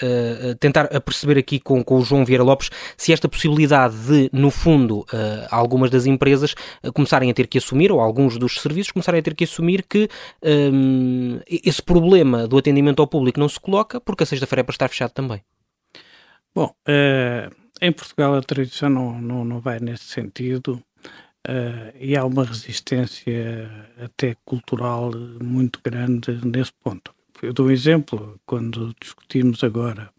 tentar 0.59 0.87
perceber 1.01 1.37
aqui 1.37 1.59
com, 1.59 1.83
com 1.83 1.99
o 1.99 2.03
João 2.03 2.25
Vieira 2.25 2.43
Lopes 2.43 2.69
se 2.97 3.13
esta 3.13 3.29
possibilidade 3.29 3.95
de, 4.07 4.29
no 4.33 4.51
fundo, 4.51 5.05
algumas 5.49 5.89
das 5.89 6.05
empresas 6.05 6.53
começarem 6.93 7.29
a 7.29 7.33
ter 7.33 7.42
que 7.47 7.57
assumir, 7.57 7.91
ou 7.91 7.99
alguns 7.99 8.37
dos 8.37 8.61
serviços 8.61 8.91
começarem 8.91 9.19
a 9.19 9.23
ter 9.23 9.35
que 9.35 9.43
assumir 9.43 9.83
que 9.83 10.09
um, 10.43 11.39
esse 11.47 11.81
problema 11.81 12.47
do 12.47 12.57
atendimento 12.57 13.01
ao 13.01 13.07
público 13.07 13.39
não 13.39 13.49
se 13.49 13.59
coloca 13.59 13.99
porque 13.99 14.23
a 14.23 14.25
sexta-feira 14.25 14.61
é 14.61 14.63
para 14.63 14.73
estar 14.73 14.87
fechado 14.87 15.11
também. 15.11 15.43
Bom, 16.55 16.73
uh, 16.87 17.55
em 17.81 17.91
Portugal 17.91 18.35
a 18.35 18.41
tradição 18.41 18.89
não, 18.89 19.21
não, 19.21 19.45
não 19.45 19.59
vai 19.59 19.79
nesse 19.79 20.05
sentido 20.05 20.81
uh, 21.47 21.97
e 21.99 22.15
há 22.15 22.23
uma 22.25 22.45
resistência 22.45 23.69
até 23.97 24.35
cultural 24.45 25.11
muito 25.41 25.79
grande 25.83 26.39
nesse 26.45 26.71
ponto. 26.83 27.13
Eu 27.41 27.53
dou 27.53 27.67
um 27.67 27.71
exemplo, 27.71 28.39
quando 28.45 28.95
discutimos 29.01 29.63
agora 29.63 30.09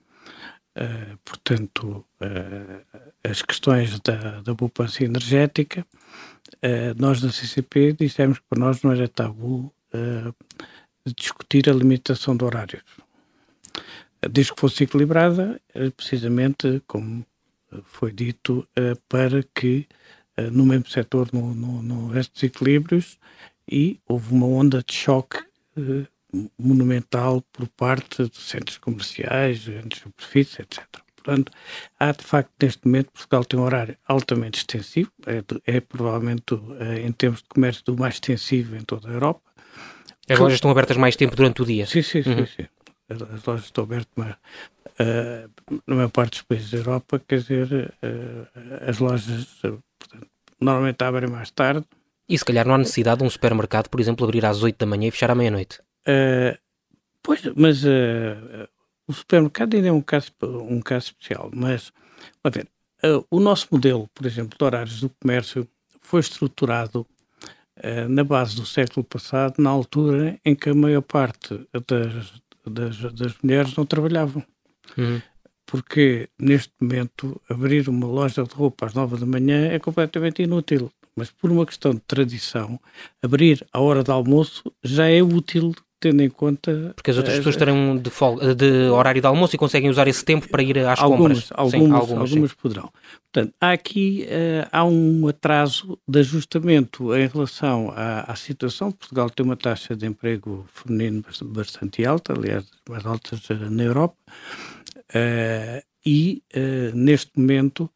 Uh, 0.77 1.17
portanto, 1.25 2.05
uh, 2.21 3.01
as 3.23 3.43
questões 3.43 4.01
da, 4.01 4.41
da 4.41 4.55
poupança 4.57 5.05
energética, 5.05 5.87
uh, 6.57 7.01
nós 7.01 7.23
na 7.23 7.31
CCP 7.31 7.93
dissemos 7.93 8.41
que 8.41 8.45
para 8.49 8.59
nós 8.59 8.83
não 8.83 8.93
era 8.93 9.09
tabu 9.09 9.73
discutir 11.17 11.71
a 11.71 11.73
limitação 11.73 12.37
de 12.37 12.45
horários. 12.45 12.83
Desde 14.29 14.53
que 14.53 14.61
fosse 14.61 14.83
equilibrada, 14.83 15.61
precisamente 15.97 16.83
como 16.89 17.25
foi 17.85 18.11
dito, 18.11 18.67
para 19.09 19.45
que 19.55 19.87
no 20.51 20.67
mesmo 20.67 20.89
setor 20.89 21.29
não, 21.33 21.55
não 21.55 22.05
houvesse 22.07 22.33
desequilíbrios 22.35 23.21
e 23.71 24.01
houve 24.09 24.35
uma 24.35 24.47
onda 24.47 24.83
de 24.83 24.93
choque 24.93 25.39
monumental 26.59 27.43
por 27.53 27.69
parte 27.69 28.29
de 28.29 28.37
centros 28.37 28.79
comerciais, 28.79 29.67
grandes 29.67 30.01
superfícies, 30.01 30.61
etc. 30.61 30.85
Portanto, 31.17 31.51
há 31.99 32.13
de 32.13 32.23
facto 32.23 32.53
neste 32.61 32.87
momento 32.87 33.11
Portugal 33.13 33.45
tem 33.45 33.59
um 33.59 33.63
horário 33.63 33.97
altamente 34.07 34.59
extensivo, 34.59 35.11
é, 35.27 35.43
é 35.67 35.81
provavelmente 35.81 36.55
é, 36.81 37.01
em 37.01 37.13
termos 37.13 37.41
de 37.41 37.49
comércio 37.49 37.83
do 37.85 37.97
mais 37.97 38.15
extensivo 38.15 38.77
em 38.77 38.83
toda 38.83 39.09
a 39.09 39.13
Europa. 39.13 39.41
As 40.29 40.39
lojas 40.39 40.55
estão 40.55 40.71
abertas 40.71 40.97
mais 40.97 41.17
tempo 41.17 41.35
durante 41.35 41.63
o 41.63 41.65
dia? 41.65 41.87
Sim, 41.87 42.03
sim, 42.03 42.19
uhum. 42.19 42.47
sim. 42.47 42.63
sim. 42.63 42.69
As, 43.09 43.45
lojas 43.45 43.65
estão 43.65 43.85
abertas, 43.85 44.13
mas 44.17 44.33
uh, 44.33 45.81
na 45.87 45.95
maior 45.95 46.11
parte 46.11 46.33
dos 46.33 46.43
países 46.43 46.71
da 46.71 46.79
Europa, 46.79 47.23
quer 47.27 47.39
dizer, 47.39 47.95
uh, 48.03 48.89
as 48.89 48.99
lojas 48.99 49.47
portanto, 49.99 50.27
normalmente 50.61 51.03
abrem 51.03 51.31
mais 51.31 51.51
tarde. 51.51 51.87
E 52.29 52.39
se 52.39 52.45
calhar 52.45 52.67
não 52.67 52.75
há 52.75 52.79
necessidade 52.79 53.19
de 53.19 53.25
um 53.25 53.31
supermercado, 53.31 53.89
por 53.89 54.01
exemplo, 54.01 54.25
abrir 54.25 54.45
às 54.45 54.63
8 54.63 54.79
da 54.79 54.87
manhã 54.87 55.09
e 55.09 55.11
fechar 55.11 55.31
à 55.31 55.35
meia-noite? 55.35 55.81
Uh, 56.07 56.59
pois, 57.23 57.43
mas 57.57 57.85
uh, 57.85 58.69
o 59.07 59.13
supermercado 59.13 59.75
ainda 59.75 59.89
é 59.89 59.93
um 59.93 60.01
caso, 60.01 60.33
um 60.43 60.81
caso 60.81 61.07
especial, 61.07 61.51
mas, 61.55 61.93
a 62.43 62.51
ver, 62.51 62.69
uh, 63.05 63.27
o 63.31 63.41
nosso 63.41 63.69
modelo, 63.71 64.09
por 64.15 64.27
exemplo, 64.27 64.57
de 64.59 64.65
horários 64.65 65.01
do 65.01 65.11
comércio 65.11 65.69
foi 66.01 66.21
estruturado 66.21 67.07
na 68.09 68.23
base 68.23 68.55
do 68.55 68.65
século 68.65 69.03
passado, 69.03 69.55
na 69.59 69.69
altura 69.69 70.39
em 70.45 70.55
que 70.55 70.71
a 70.71 70.75
maior 70.75 71.03
parte 71.03 71.67
das, 71.89 72.41
das, 72.65 73.13
das 73.13 73.35
mulheres 73.43 73.75
não 73.75 73.85
trabalhavam. 73.85 74.45
Uhum. 74.97 75.21
Porque 75.67 76.29
neste 76.39 76.73
momento 76.81 77.43
abrir 77.51 77.89
uma 77.89 78.07
loja 78.07 78.45
de 78.45 78.55
roupa 78.55 78.87
às 78.87 78.95
nove 78.95 79.17
da 79.17 79.27
manhã 79.27 79.73
é 79.73 79.81
completamente 79.81 80.41
inútil 80.41 80.89
mas 81.17 81.31
por 81.31 81.51
uma 81.51 81.65
questão 81.67 81.93
de 81.93 82.01
tradição, 82.01 82.81
abrir 83.23 83.67
à 83.73 83.81
hora 83.81 84.03
de 84.03 84.11
almoço 84.11 84.73
já 84.83 85.09
é 85.09 85.23
útil 85.23 85.73
tendo 86.01 86.23
em 86.23 86.29
conta. 86.29 86.93
Porque 86.95 87.11
as 87.11 87.17
outras 87.17 87.37
pessoas 87.37 87.57
terão 87.57 87.97
de, 87.97 88.11
folga, 88.11 88.55
de, 88.55 88.89
horário 88.89 89.21
de 89.21 89.27
almoço 89.27 89.55
e 89.55 89.59
conseguem 89.59 89.91
usar 89.91 90.07
esse 90.09 90.25
tempo 90.25 90.49
para 90.49 90.63
ir 90.63 90.79
às 90.79 91.01
algumas, 91.01 91.49
compras. 91.49 91.51
Algumas, 91.53 91.89
sim, 91.89 91.93
algumas, 91.93 92.31
algumas 92.31 92.55
poderão. 92.55 92.91
Portanto, 93.33 93.55
há 93.61 93.73
aqui 93.73 94.27
uh, 94.29 94.69
há 94.71 94.85
um 94.85 95.27
atraso 95.29 95.99
de 96.07 96.21
ajustamento 96.21 97.15
em 97.17 97.27
relação 97.27 97.93
à, 97.97 98.31
à, 98.31 98.37
situação. 98.37 98.93
Portugal 98.93 99.31
tem 99.31 99.45
uma 99.45 99.57
taxa 99.57 99.97
de 99.97 100.07
emprego 100.07 100.67
feminino 100.73 101.25
bastante 101.47 102.05
alta, 102.05 102.33
aliás, 102.33 102.65
mais 102.89 103.05
altas 103.05 103.41
uh, 103.51 103.71
na 103.71 103.83
Europa, 103.83 104.17
uh, 105.11 105.83
e 106.07 106.43
neste 106.93 107.31
momento 107.35 107.91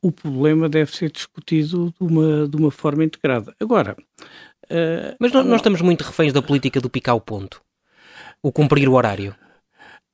o 0.00 0.12
problema 0.12 0.68
deve 0.68 0.94
ser 0.94 1.10
discutido 1.10 1.92
de 2.00 2.06
uma, 2.06 2.46
de 2.46 2.56
uma 2.56 2.70
forma 2.70 3.04
integrada. 3.04 3.54
Agora, 3.60 3.96
Uh, 4.72 5.14
Mas 5.18 5.30
nós, 5.32 5.44
nós, 5.44 5.56
estamos 5.56 5.82
muito 5.82 6.00
reféns 6.02 6.32
da 6.32 6.40
política 6.40 6.80
do 6.80 6.88
picar 6.88 7.14
o 7.14 7.20
ponto. 7.20 7.60
O 8.42 8.50
cumprir 8.50 8.88
o 8.88 8.94
horário. 8.94 9.36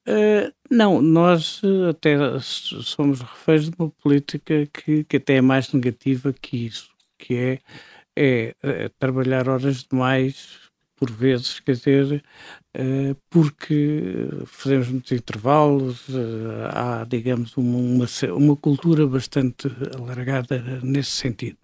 Uh, 0.08 0.52
não, 0.68 1.00
nós 1.00 1.62
até 1.88 2.16
somos 2.40 3.20
reféns 3.20 3.70
de 3.70 3.76
uma 3.78 3.88
política 3.88 4.66
que, 4.66 5.04
que 5.04 5.16
até 5.16 5.36
é 5.36 5.40
mais 5.40 5.72
negativa 5.72 6.32
que 6.32 6.66
isso, 6.66 6.90
que 7.16 7.34
é, 7.36 7.58
é, 8.16 8.54
é 8.62 8.88
trabalhar 8.98 9.48
horas 9.48 9.84
demais 9.84 10.58
por 10.96 11.12
vezes, 11.12 11.60
quer 11.60 11.76
dizer, 11.76 12.24
uh, 12.76 13.16
porque 13.30 14.28
fazemos 14.46 14.88
muitos 14.88 15.12
intervalos, 15.12 16.06
há, 16.72 17.04
digamos, 17.04 17.56
uma, 17.56 17.78
uma, 17.78 18.06
uma 18.34 18.56
cultura 18.56 19.06
bastante 19.06 19.68
alargada 19.96 20.80
nesse 20.82 21.12
sentido. 21.12 21.58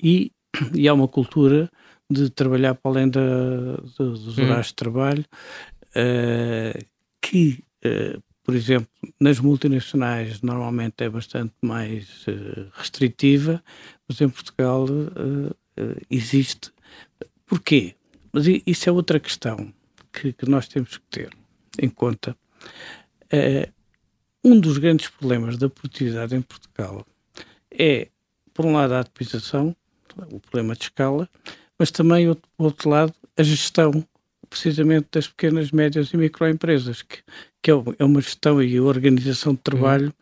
E, 0.00 0.30
e 0.72 0.86
há 0.86 0.94
uma 0.94 1.08
cultura 1.08 1.68
de 2.10 2.30
trabalhar 2.30 2.74
para 2.74 2.90
além 2.90 3.08
da, 3.08 3.76
dos 3.98 4.38
hum. 4.38 4.44
horários 4.44 4.68
hum. 4.68 4.70
de 4.70 4.74
trabalho, 4.74 5.24
uh, 5.90 6.86
que, 7.20 7.64
uh, 7.84 8.22
por 8.42 8.54
exemplo, 8.54 8.88
nas 9.20 9.38
multinacionais 9.38 10.40
normalmente 10.40 11.04
é 11.04 11.08
bastante 11.08 11.54
mais 11.62 12.26
uh, 12.26 12.70
restritiva, 12.72 13.62
mas 14.08 14.20
em 14.20 14.28
Portugal 14.28 14.86
existe. 16.10 16.72
Porquê? 17.46 17.94
Mas 18.32 18.46
isso 18.66 18.88
é 18.88 18.92
outra 18.92 19.20
questão 19.20 19.72
que, 20.12 20.32
que 20.32 20.48
nós 20.48 20.66
temos 20.66 20.96
que 20.96 21.04
ter 21.10 21.30
em 21.80 21.88
conta. 21.88 22.36
um 24.42 24.58
dos 24.58 24.78
grandes 24.78 25.08
problemas 25.08 25.56
da 25.56 25.68
produtividade 25.68 26.34
em 26.34 26.42
Portugal 26.42 27.06
é, 27.70 28.08
por 28.52 28.66
um 28.66 28.72
lado, 28.72 28.94
a 28.94 29.00
atomização, 29.00 29.76
o 30.32 30.40
problema 30.40 30.74
de 30.74 30.82
escala, 30.82 31.28
mas 31.78 31.90
também, 31.90 32.34
por 32.56 32.64
outro 32.66 32.90
lado, 32.90 33.14
a 33.36 33.42
gestão 33.42 34.04
precisamente 34.48 35.08
das 35.12 35.28
pequenas, 35.28 35.70
médias 35.70 36.10
e 36.12 36.16
microempresas, 36.16 37.02
que, 37.02 37.18
que 37.62 37.70
é, 37.70 37.74
é 37.98 38.04
uma 38.04 38.20
gestão 38.20 38.62
e 38.62 38.80
organização 38.80 39.52
de 39.52 39.60
trabalho 39.60 40.12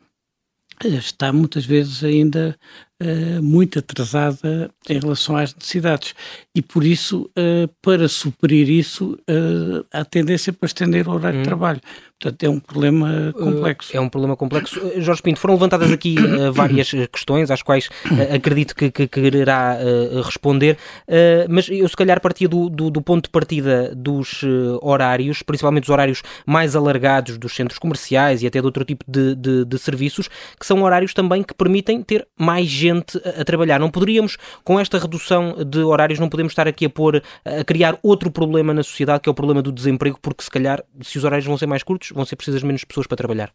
uhum. 0.84 0.96
está 0.96 1.32
muitas 1.32 1.64
vezes 1.64 2.02
ainda 2.04 2.58
uh, 3.02 3.42
muito 3.42 3.78
atrasada 3.78 4.70
em 4.88 4.98
relação 4.98 5.36
às 5.36 5.54
necessidades. 5.54 6.14
E 6.54 6.62
por 6.62 6.84
isso, 6.84 7.30
uh, 7.38 7.68
para 7.82 8.08
suprir 8.08 8.68
isso, 8.68 9.18
uh, 9.28 9.84
há 9.92 10.04
tendência 10.04 10.52
para 10.52 10.66
estender 10.66 11.08
o 11.08 11.12
horário 11.12 11.38
uhum. 11.38 11.42
de 11.42 11.48
trabalho. 11.48 11.80
Portanto, 12.18 12.42
é 12.44 12.48
um 12.48 12.58
problema 12.58 13.34
complexo. 13.38 13.94
É 13.94 14.00
um 14.00 14.08
problema 14.08 14.36
complexo. 14.36 14.80
Jorge 15.02 15.20
Pinto, 15.20 15.38
foram 15.38 15.52
levantadas 15.52 15.92
aqui 15.92 16.16
várias 16.50 16.90
questões, 17.12 17.50
às 17.50 17.60
quais 17.60 17.90
acredito 18.34 18.74
que, 18.74 18.90
que 18.90 19.06
quererá 19.06 19.76
responder, 20.24 20.78
mas 21.50 21.68
eu 21.68 21.86
se 21.86 21.94
calhar 21.94 22.18
partia 22.18 22.48
do, 22.48 22.70
do, 22.70 22.88
do 22.88 23.02
ponto 23.02 23.24
de 23.24 23.30
partida 23.30 23.94
dos 23.94 24.40
horários, 24.80 25.42
principalmente 25.42 25.84
os 25.84 25.90
horários 25.90 26.22
mais 26.46 26.74
alargados 26.74 27.36
dos 27.36 27.54
centros 27.54 27.78
comerciais 27.78 28.42
e 28.42 28.46
até 28.46 28.60
de 28.60 28.64
outro 28.64 28.82
tipo 28.82 29.04
de, 29.06 29.34
de, 29.34 29.66
de 29.66 29.78
serviços, 29.78 30.26
que 30.58 30.64
são 30.64 30.82
horários 30.84 31.12
também 31.12 31.42
que 31.42 31.52
permitem 31.52 32.00
ter 32.00 32.26
mais 32.38 32.66
gente 32.66 32.85
gente 32.86 33.18
a, 33.18 33.44
trabalhar. 33.44 33.78
Não 33.78 33.90
poderíamos, 33.90 34.36
com 34.64 34.78
esta 34.78 34.98
redução 34.98 35.56
de 35.64 35.80
horários, 35.80 36.18
não 36.18 36.28
podemos 36.28 36.52
estar 36.52 36.66
aqui 36.66 36.86
a 36.86 36.90
pôr, 36.90 37.22
a 37.44 37.64
criar 37.64 37.98
outro 38.02 38.30
problema 38.30 38.72
na 38.72 38.82
sociedade, 38.82 39.20
que 39.20 39.28
é 39.28 39.32
o 39.32 39.34
problema 39.34 39.62
do 39.62 39.72
desemprego, 39.72 40.18
porque 40.20 40.42
se 40.42 40.50
calhar, 40.50 40.82
se 41.02 41.18
os 41.18 41.24
horários 41.24 41.46
vão 41.46 41.58
ser 41.58 41.66
mais 41.66 41.82
curtos, 41.82 42.10
vão 42.10 42.24
ser 42.24 42.36
precisas 42.36 42.62
menos 42.62 42.84
pessoas 42.84 43.06
para 43.06 43.16
trabalhar. 43.16 43.52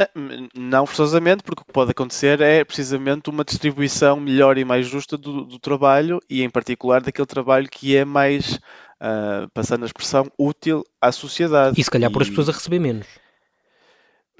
Ah, 0.00 0.08
não 0.54 0.86
forçosamente, 0.86 1.42
porque 1.42 1.62
o 1.62 1.64
que 1.64 1.72
pode 1.72 1.90
acontecer 1.90 2.40
é 2.40 2.64
precisamente 2.64 3.28
uma 3.28 3.44
distribuição 3.44 4.20
melhor 4.20 4.56
e 4.56 4.64
mais 4.64 4.86
justa 4.86 5.16
do, 5.16 5.44
do 5.44 5.58
trabalho 5.58 6.20
e, 6.30 6.42
em 6.42 6.50
particular, 6.50 7.00
daquele 7.00 7.26
trabalho 7.26 7.68
que 7.68 7.96
é 7.96 8.04
mais, 8.04 8.54
uh, 9.02 9.48
passando 9.52 9.82
a 9.82 9.86
expressão, 9.86 10.30
útil 10.38 10.84
à 11.00 11.10
sociedade. 11.10 11.80
E 11.80 11.82
se 11.82 11.90
calhar 11.90 12.10
e... 12.10 12.12
por 12.12 12.22
as 12.22 12.28
pessoas 12.28 12.48
a 12.48 12.52
receber 12.52 12.78
menos. 12.78 13.06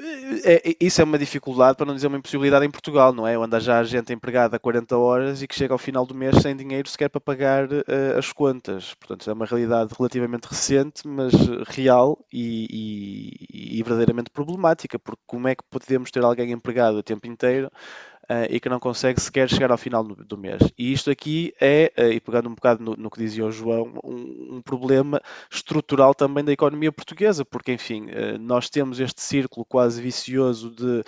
É, 0.00 0.70
é, 0.70 0.76
isso 0.80 1.00
é 1.00 1.04
uma 1.04 1.18
dificuldade, 1.18 1.76
para 1.76 1.86
não 1.86 1.94
dizer 1.94 2.06
uma 2.06 2.18
impossibilidade 2.18 2.64
em 2.64 2.70
Portugal, 2.70 3.12
não 3.12 3.26
é? 3.26 3.36
Onde 3.36 3.58
já 3.58 3.80
há 3.80 3.84
gente 3.84 4.12
empregada 4.12 4.56
a 4.56 4.58
40 4.58 4.96
horas 4.96 5.42
e 5.42 5.48
que 5.48 5.54
chega 5.54 5.74
ao 5.74 5.78
final 5.78 6.06
do 6.06 6.14
mês 6.14 6.36
sem 6.40 6.54
dinheiro 6.56 6.88
sequer 6.88 7.08
para 7.10 7.20
pagar 7.20 7.66
uh, 7.66 7.82
as 8.16 8.32
contas. 8.32 8.94
Portanto, 8.94 9.28
é 9.28 9.32
uma 9.32 9.44
realidade 9.44 9.92
relativamente 9.98 10.44
recente, 10.46 11.06
mas 11.06 11.32
real 11.66 12.24
e, 12.32 13.36
e, 13.50 13.78
e 13.78 13.82
verdadeiramente 13.82 14.30
problemática, 14.30 14.98
porque 15.00 15.22
como 15.26 15.48
é 15.48 15.56
que 15.56 15.64
podemos 15.68 16.10
ter 16.12 16.22
alguém 16.22 16.52
empregado 16.52 16.98
o 16.98 17.02
tempo 17.02 17.26
inteiro 17.26 17.68
uh, 18.30 18.46
e 18.48 18.60
que 18.60 18.68
não 18.68 18.78
consegue 18.78 19.20
sequer 19.20 19.48
chegar 19.48 19.70
ao 19.70 19.78
final 19.78 20.04
do, 20.04 20.14
do 20.24 20.36
mês. 20.36 20.60
E 20.76 20.92
isto 20.92 21.10
aqui 21.10 21.52
é, 21.60 21.92
uh, 21.98 22.12
e 22.12 22.20
pegando 22.20 22.48
um 22.48 22.54
bocado 22.54 22.82
no, 22.82 22.94
no 22.94 23.10
que 23.10 23.18
dizia 23.18 23.44
o 23.44 23.50
João, 23.50 23.92
um, 24.04 24.56
um, 24.56 24.62
problema 24.62 25.20
estrutural 25.50 26.14
também 26.14 26.44
da 26.44 26.52
economia 26.52 26.92
portuguesa, 26.92 27.44
porque, 27.44 27.72
enfim, 27.72 28.06
uh, 28.06 28.38
nós 28.38 28.68
temos 28.68 29.00
este 29.00 29.20
círculo 29.20 29.64
quase 29.64 30.00
vicioso 30.00 30.70
de 30.70 31.02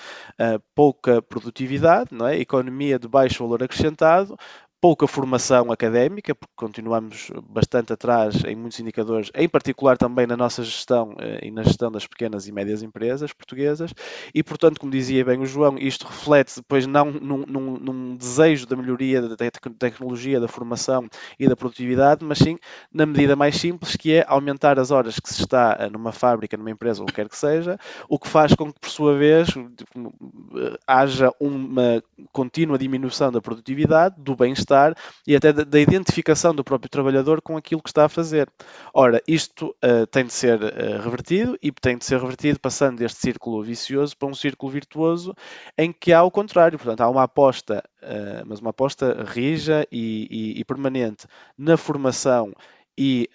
pouca 0.74 1.20
produtividade, 1.20 2.10
não 2.12 2.26
é? 2.26 2.38
economia 2.38 2.98
de 2.98 3.06
baixo 3.06 3.42
valor 3.42 3.62
acrescentado, 3.62 4.36
pouca 4.80 5.06
formação 5.06 5.70
académica, 5.70 6.34
porque 6.34 6.54
continuamos 6.56 7.30
bastante 7.50 7.92
atrás 7.92 8.42
em 8.46 8.56
muitos 8.56 8.80
indicadores, 8.80 9.30
em 9.34 9.46
particular 9.46 9.98
também 9.98 10.26
na 10.26 10.36
nossa 10.36 10.62
gestão 10.62 11.14
eh, 11.18 11.40
e 11.42 11.50
na 11.50 11.62
gestão 11.62 11.92
das 11.92 12.06
pequenas 12.06 12.48
e 12.48 12.52
médias 12.52 12.82
empresas 12.82 13.32
portuguesas, 13.32 13.92
e 14.34 14.42
portanto, 14.42 14.80
como 14.80 14.90
dizia 14.90 15.22
bem 15.22 15.38
o 15.38 15.44
João, 15.44 15.76
isto 15.78 16.06
reflete 16.06 16.56
depois 16.56 16.86
não 16.86 17.10
num, 17.10 17.44
num, 17.46 17.76
num 17.76 18.16
desejo 18.16 18.66
da 18.66 18.74
melhoria 18.74 19.20
da 19.20 19.36
tecnologia, 19.78 20.40
da 20.40 20.48
formação 20.48 21.06
e 21.38 21.46
da 21.46 21.54
produtividade, 21.54 22.24
mas 22.24 22.38
sim 22.38 22.56
na 22.90 23.04
medida 23.04 23.36
mais 23.36 23.56
simples, 23.56 23.96
que 23.96 24.14
é 24.14 24.24
aumentar 24.26 24.78
as 24.78 24.90
horas 24.90 25.20
que 25.20 25.28
se 25.28 25.42
está 25.42 25.76
eh, 25.78 25.90
numa 25.90 26.10
fábrica, 26.10 26.56
numa 26.56 26.70
empresa, 26.70 27.02
ou 27.02 27.06
quer 27.06 27.28
que 27.28 27.36
seja, 27.36 27.78
o 28.08 28.18
que 28.18 28.28
faz 28.28 28.54
com 28.54 28.72
que, 28.72 28.80
por 28.80 28.88
sua 28.88 29.14
vez, 29.14 29.48
eh, 29.50 30.78
haja 30.86 31.30
uma 31.38 32.02
contínua 32.32 32.78
diminuição 32.78 33.30
da 33.30 33.42
produtividade, 33.42 34.14
do 34.18 34.34
bem-estar 34.34 34.69
bem-estar 34.70 34.94
e 35.26 35.36
até 35.36 35.52
da, 35.52 35.80
identificação 35.80 36.54
do 36.54 36.64
próprio 36.64 36.88
trabalhador 36.88 37.42
com 37.42 37.56
aquilo 37.56 37.82
que 37.82 37.88
está 37.88 38.04
a 38.04 38.08
fazer. 38.08 38.48
Ora, 38.94 39.20
isto 39.26 39.74
uh, 39.84 40.06
tem 40.06 40.24
de 40.24 40.32
ser 40.32 40.60
uh, 40.62 41.02
revertido 41.02 41.58
e 41.62 41.72
tem 41.72 41.98
de 41.98 42.04
ser 42.04 42.20
revertido 42.20 42.60
passando 42.60 42.98
deste 42.98 43.20
círculo 43.20 43.62
vicioso 43.62 44.16
para 44.16 44.28
um 44.28 44.34
círculo 44.34 44.70
virtuoso 44.72 45.34
em 45.76 45.92
que 45.92 46.12
há 46.12 46.22
o 46.22 46.30
contrário. 46.30 46.78
Portanto, 46.78 47.00
há 47.00 47.08
uma 47.08 47.24
aposta, 47.24 47.82
uh, 48.02 48.46
mas 48.46 48.60
uma 48.60 48.70
aposta 48.70 49.24
rija 49.24 49.86
e, 49.90 50.28
e, 50.30 50.60
e 50.60 50.64
permanente 50.64 51.26
na 51.58 51.76
formação 51.76 52.52
e 52.98 53.30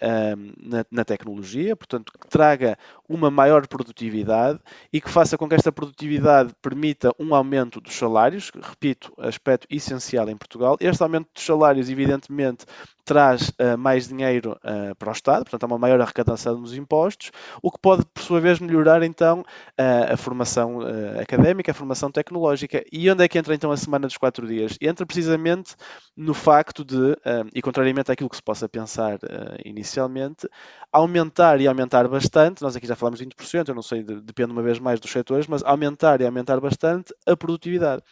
na, 0.62 0.84
na, 0.92 1.04
tecnologia, 1.04 1.74
portanto, 1.74 2.12
que 2.12 2.28
traga 2.28 2.78
uma 3.08 3.30
maior 3.30 3.66
produtividade 3.66 4.58
e 4.92 5.00
que 5.00 5.10
faça 5.10 5.38
com 5.38 5.48
que 5.48 5.54
esta 5.54 5.72
produtividade 5.72 6.52
permita 6.60 7.12
um 7.18 7.34
aumento 7.34 7.80
dos 7.80 7.94
salários, 7.94 8.50
repito, 8.54 9.12
aspecto 9.18 9.66
essencial 9.70 10.28
em 10.28 10.36
Portugal. 10.36 10.76
Este 10.80 11.02
aumento 11.02 11.28
dos 11.34 11.44
salários, 11.44 11.88
evidentemente, 11.88 12.66
traz 13.06 13.50
uh, 13.50 13.78
mais 13.78 14.08
dinheiro 14.08 14.58
uh, 14.64 14.94
para 14.96 15.10
o 15.10 15.12
Estado, 15.12 15.44
portanto, 15.44 15.62
há 15.62 15.66
uma 15.66 15.78
maior 15.78 16.00
arrecadação 16.00 16.60
dos 16.60 16.74
impostos, 16.74 17.30
o 17.62 17.70
que 17.70 17.78
pode, 17.80 18.04
por 18.04 18.20
sua 18.20 18.40
vez, 18.40 18.58
melhorar 18.58 19.00
então 19.04 19.40
uh, 19.40 20.12
a 20.12 20.16
formação 20.16 20.80
académica, 21.20 21.70
a 21.70 21.74
formação 21.74 22.10
tecnológica. 22.10 22.82
E 22.92 23.08
onde 23.08 23.22
é 23.22 23.28
que 23.28 23.38
entra 23.38 23.54
então 23.54 23.70
a 23.70 23.76
semana 23.76 24.08
dos 24.08 24.16
quatro 24.16 24.46
dias? 24.46 24.76
Entra 24.80 25.06
precisamente 25.06 25.76
no 26.16 26.34
facto 26.34 26.84
de, 26.84 27.16
e 27.54 27.62
contrariamente 27.62 28.10
àquilo 28.10 28.28
que 28.28 28.36
se 28.36 28.42
possa 28.42 28.68
pensar 28.68 29.18
inicialmente, 29.64 30.48
aumentar 30.90 31.60
e 31.60 31.68
aumentar 31.68 32.08
bastante, 32.08 32.62
nós 32.62 32.74
aqui 32.74 32.86
já 32.86 32.95
falamos 32.96 33.18
de 33.18 33.26
20%, 33.26 33.68
eu 33.68 33.74
não 33.74 33.82
sei, 33.82 34.02
depende 34.02 34.52
uma 34.52 34.62
vez 34.62 34.78
mais 34.78 35.00
dos 35.00 35.10
setores, 35.10 35.46
mas 35.46 35.62
aumentar 35.62 36.20
e 36.20 36.26
aumentar 36.26 36.60
bastante 36.60 37.14
a 37.26 37.36
produtividade. 37.36 38.02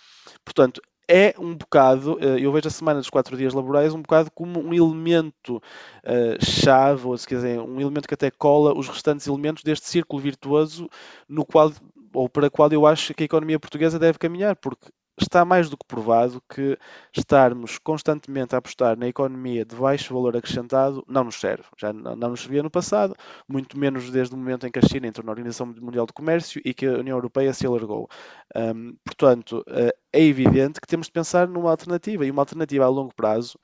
Portanto, 0.45 0.81
é 1.09 1.35
um 1.39 1.55
bocado, 1.55 2.19
eh, 2.21 2.41
eu 2.41 2.53
vejo 2.53 2.69
a 2.69 2.71
semana 2.71 3.01
dos 3.01 3.11
quatro 3.11 3.37
dias 3.37 3.53
laborais 3.53 3.93
um 3.95 4.01
bocado 4.01 4.31
como 4.31 4.61
um 4.61 4.73
elemento 4.73 5.57
uh, 5.57 6.43
chave, 6.45 7.07
ou 7.07 7.17
se 7.17 7.27
quiser, 7.27 7.61
um 7.61 7.81
elemento 7.81 8.09
que 8.09 8.15
até 8.15 8.31
cola 8.31 8.77
os 8.77 8.89
restantes 8.89 9.27
elementos 9.27 9.63
deste 9.63 9.87
círculo 9.87 10.23
virtuoso 10.23 10.89
no 11.29 11.45
qual, 11.45 11.73
ou 12.13 12.29
para 12.29 12.47
o 12.47 12.51
qual 12.51 12.73
eu 12.73 12.87
acho 12.87 13.13
que 13.13 13.23
a 13.23 13.27
economia 13.27 13.61
portuguesa 13.61 13.99
deve 13.99 14.19
caminhar, 14.19 14.57
porque 14.57 14.89
está 15.19 15.45
mais 15.45 15.71
do 15.71 15.77
que 15.77 15.87
provado 15.87 16.43
que 16.49 16.77
estarmos 17.17 17.79
constantemente 17.79 18.55
a 18.55 18.59
apostar 18.59 18.99
na 18.99 19.07
economia 19.07 19.65
de 19.65 19.77
baixo 19.77 20.13
valor 20.13 20.37
acrescentado 20.37 21.05
não 21.09 21.25
nos 21.25 21.37
serve. 21.37 21.65
Já 21.79 21.93
não, 21.93 22.17
nos 22.17 22.41
servia 22.41 22.63
no 22.63 22.71
passado, 22.71 23.15
muito 23.49 23.79
menos 23.79 24.11
desde 24.11 24.35
o 24.35 24.39
momento 24.39 24.67
em 24.67 24.71
que 24.71 24.79
a 24.79 24.83
China 24.83 25.07
entrou 25.07 25.25
na 25.25 25.33
Organização 25.33 25.67
Mundial 25.67 26.07
de 26.07 26.13
Comércio 26.13 26.61
e 26.65 26.75
que 26.75 26.87
a 26.87 26.99
União 26.99 27.17
Europeia 27.17 27.53
se 27.53 27.67
alargou. 27.67 28.09
Um, 28.57 28.97
portanto, 29.05 29.65
uh, 29.69 29.93
é 30.13 30.23
evidente 30.23 30.81
que 30.81 30.87
temos 30.87 31.07
de 31.07 31.13
pensar 31.13 31.49
numa 31.49 31.71
alternativa 31.71 32.25
e 32.27 32.31
uma 32.31 32.43
alternativa 32.43 32.85
a 32.85 32.89
longo 32.89 33.15
prazo. 33.15 33.59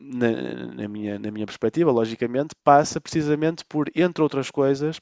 Na, 0.00 0.30
na 0.74 0.86
minha, 0.86 1.18
na 1.18 1.28
minha 1.32 1.44
perspectiva, 1.44 1.90
logicamente, 1.90 2.54
passa 2.62 3.00
precisamente 3.00 3.64
por, 3.68 3.90
entre 3.96 4.22
outras 4.22 4.48
coisas, 4.48 5.00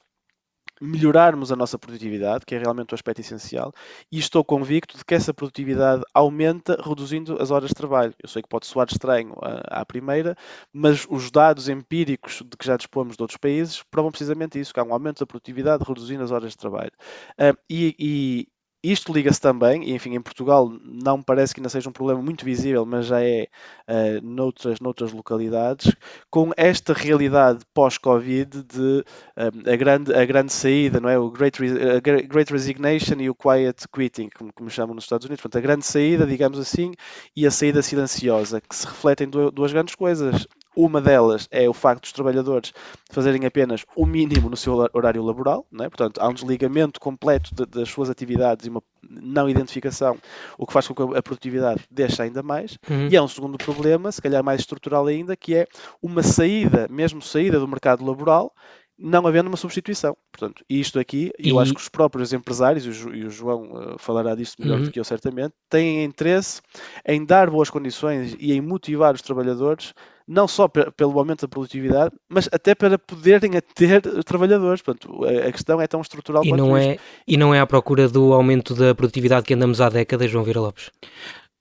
melhorarmos 0.81 1.51
a 1.51 1.55
nossa 1.55 1.77
produtividade, 1.77 2.45
que 2.45 2.55
é 2.55 2.57
realmente 2.57 2.93
o 2.93 2.95
aspecto 2.95 3.21
essencial, 3.21 3.73
e 4.11 4.19
estou 4.19 4.43
convicto 4.43 4.97
de 4.97 5.05
que 5.05 5.15
essa 5.15 5.33
produtividade 5.33 6.03
aumenta 6.13 6.81
reduzindo 6.83 7.41
as 7.41 7.51
horas 7.51 7.69
de 7.69 7.75
trabalho. 7.75 8.13
Eu 8.21 8.29
sei 8.29 8.41
que 8.41 8.49
pode 8.49 8.67
soar 8.67 8.87
estranho 8.89 9.33
à, 9.41 9.85
primeira, 9.85 10.35
mas 10.73 11.05
os 11.09 11.31
dados 11.31 11.69
empíricos 11.69 12.41
de 12.45 12.57
que 12.57 12.65
já 12.65 12.77
dispomos 12.77 13.15
de 13.15 13.23
outros 13.23 13.37
países 13.37 13.83
provam 13.89 14.11
precisamente 14.11 14.59
isso, 14.59 14.73
que 14.73 14.79
há 14.79 14.83
um 14.83 14.93
aumento 14.93 15.19
da 15.19 15.25
produtividade 15.25 15.83
reduzindo 15.85 16.23
as 16.23 16.31
horas 16.31 16.51
de 16.51 16.57
trabalho. 16.57 16.91
Uh, 17.39 17.57
e, 17.69 17.95
e 17.99 18.47
isto 18.91 19.13
liga-se 19.13 19.41
também, 19.41 19.83
e 19.83 19.93
enfim, 19.93 20.15
em 20.15 20.21
Portugal 20.21 20.71
não 20.83 21.21
parece 21.21 21.53
que 21.53 21.59
ainda 21.59 21.69
seja 21.69 21.89
um 21.89 21.91
problema 21.91 22.21
muito 22.21 22.45
visível, 22.45 22.85
mas 22.85 23.07
já 23.07 23.21
é 23.21 23.47
uh, 23.87 24.25
noutras, 24.25 24.79
noutras 24.79 25.11
localidades, 25.11 25.95
com 26.29 26.51
esta 26.55 26.93
realidade 26.93 27.59
pós-Covid 27.73 28.63
de 28.63 29.03
uh, 29.37 29.71
a, 29.71 29.75
grande, 29.75 30.13
a 30.13 30.25
grande 30.25 30.53
saída, 30.53 30.99
não 30.99 31.09
é? 31.09 31.17
O 31.17 31.29
great, 31.29 31.61
uh, 31.61 32.01
great 32.01 32.51
Resignation 32.51 33.15
e 33.19 33.29
o 33.29 33.35
Quiet 33.35 33.87
Quitting, 33.91 34.29
como, 34.37 34.53
como 34.53 34.69
chamam 34.69 34.95
nos 34.95 35.05
Estados 35.05 35.25
Unidos. 35.25 35.41
Portanto, 35.41 35.61
a 35.61 35.65
grande 35.65 35.85
saída, 35.85 36.25
digamos 36.25 36.59
assim, 36.59 36.93
e 37.35 37.45
a 37.45 37.51
saída 37.51 37.81
silenciosa, 37.81 38.61
que 38.61 38.75
se 38.75 38.85
refletem 38.85 39.29
duas 39.29 39.71
grandes 39.71 39.95
coisas. 39.95 40.47
Uma 40.77 41.01
delas 41.01 41.47
é 41.49 41.67
o 41.67 41.73
facto 41.73 42.03
dos 42.03 42.11
trabalhadores 42.11 42.71
fazerem 43.09 43.47
apenas 43.47 43.83
o 43.95 44.05
mínimo 44.05 44.47
no 44.47 44.55
seu 44.55 44.75
horário 44.93 45.23
laboral, 45.23 45.65
é? 45.73 45.89
portanto, 45.89 46.19
há 46.19 46.27
um 46.27 46.33
desligamento 46.35 46.99
completo 46.99 47.49
de, 47.55 47.65
das 47.65 47.89
suas 47.89 48.11
atividades 48.11 48.67
e 48.67 48.69
uma 48.69 48.83
não 49.09 49.49
identificação, 49.49 50.19
o 50.55 50.67
que 50.67 50.73
faz 50.73 50.87
com 50.87 50.93
que 50.93 51.17
a 51.17 51.23
produtividade 51.23 51.81
deixe 51.89 52.21
ainda 52.21 52.43
mais. 52.43 52.77
Uhum. 52.87 53.07
E 53.09 53.17
há 53.17 53.23
um 53.23 53.27
segundo 53.27 53.57
problema, 53.57 54.11
se 54.11 54.21
calhar 54.21 54.43
mais 54.43 54.59
estrutural 54.59 55.07
ainda, 55.07 55.35
que 55.35 55.55
é 55.55 55.67
uma 55.99 56.21
saída, 56.21 56.87
mesmo 56.91 57.23
saída 57.23 57.59
do 57.59 57.67
mercado 57.67 58.05
laboral, 58.05 58.53
não 58.99 59.25
havendo 59.25 59.47
uma 59.47 59.57
substituição. 59.57 60.15
Portanto, 60.31 60.63
isto 60.69 60.99
aqui, 60.99 61.31
e... 61.39 61.49
eu 61.49 61.59
acho 61.59 61.73
que 61.73 61.81
os 61.81 61.89
próprios 61.89 62.33
empresários, 62.33 62.85
e 62.85 63.23
o 63.23 63.29
João 63.31 63.63
uh, 63.71 63.95
falará 63.97 64.35
disso 64.35 64.55
melhor 64.59 64.77
uhum. 64.77 64.85
do 64.85 64.91
que 64.91 64.99
eu 64.99 65.03
certamente, 65.03 65.55
têm 65.69 66.03
interesse 66.03 66.61
em 67.03 67.25
dar 67.25 67.49
boas 67.49 67.71
condições 67.71 68.35
e 68.39 68.53
em 68.53 68.61
motivar 68.61 69.15
os 69.15 69.23
trabalhadores, 69.23 69.93
não 70.27 70.47
só 70.47 70.67
pelo 70.67 71.17
aumento 71.17 71.41
da 71.41 71.47
produtividade, 71.47 72.13
mas 72.27 72.49
até 72.51 72.75
para 72.75 72.99
poderem 72.99 73.51
ter 73.73 74.01
trabalhadores. 74.23 74.81
Portanto, 74.81 75.25
a, 75.25 75.51
questão 75.51 75.79
é 75.79 75.87
tão 75.87 76.01
estrutural 76.01 76.43
e 76.43 76.49
quanto 76.49 76.59
não 76.59 76.77
é 76.77 76.97
E 77.27 77.37
não 77.37 77.53
é 77.53 77.59
à 77.59 77.65
procura 77.65 78.09
do 78.09 78.33
aumento 78.33 78.75
da 78.75 78.93
produtividade 78.93 79.45
que 79.45 79.53
andamos 79.53 79.79
há 79.79 79.89
décadas, 79.89 80.29
João 80.29 80.43
Vira 80.43 80.59
Lopes? 80.59 80.91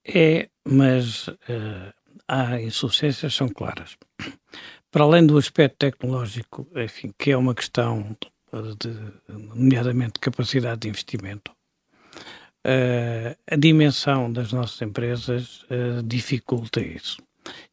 É, 0.05 0.49
mas 0.67 1.29
uh, 1.29 1.93
há 2.29 2.61
insuficiências, 2.61 3.35
são 3.35 3.49
claras 3.49 3.97
para 4.97 5.05
além 5.05 5.27
do 5.27 5.37
aspecto 5.37 5.77
tecnológico, 5.77 6.67
enfim, 6.75 7.13
que 7.19 7.31
é 7.31 7.37
uma 7.37 7.55
questão 7.55 8.17
de, 8.79 8.99
nomeadamente, 9.29 10.19
capacidade 10.19 10.81
de 10.81 10.89
investimento, 10.89 11.53
uh, 12.67 13.37
a 13.47 13.57
dimensão 13.57 14.33
das 14.33 14.53
nossas 14.53 14.81
empresas 14.81 15.65
uh, 15.65 16.03
dificulta 16.03 16.81
isso. 16.81 17.19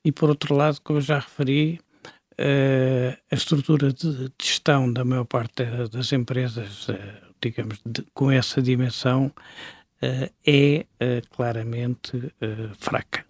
E, 0.04 0.12
por 0.12 0.30
outro 0.30 0.56
lado, 0.56 0.80
como 0.84 1.00
eu 1.00 1.02
já 1.02 1.20
referi, 1.20 1.80
uh, 2.34 3.18
a 3.32 3.36
estrutura 3.36 3.92
de, 3.94 4.32
gestão 4.42 4.92
da 4.92 5.04
maior 5.04 5.26
parte 5.26 5.64
das 5.92 6.12
empresas, 6.12 6.88
digamos, 7.42 7.80
de, 7.86 8.04
com 8.14 8.32
essa 8.32 8.62
dimensão, 8.62 9.32
é 10.46 10.86
claramente 11.30 12.34
fraca. 12.78 13.26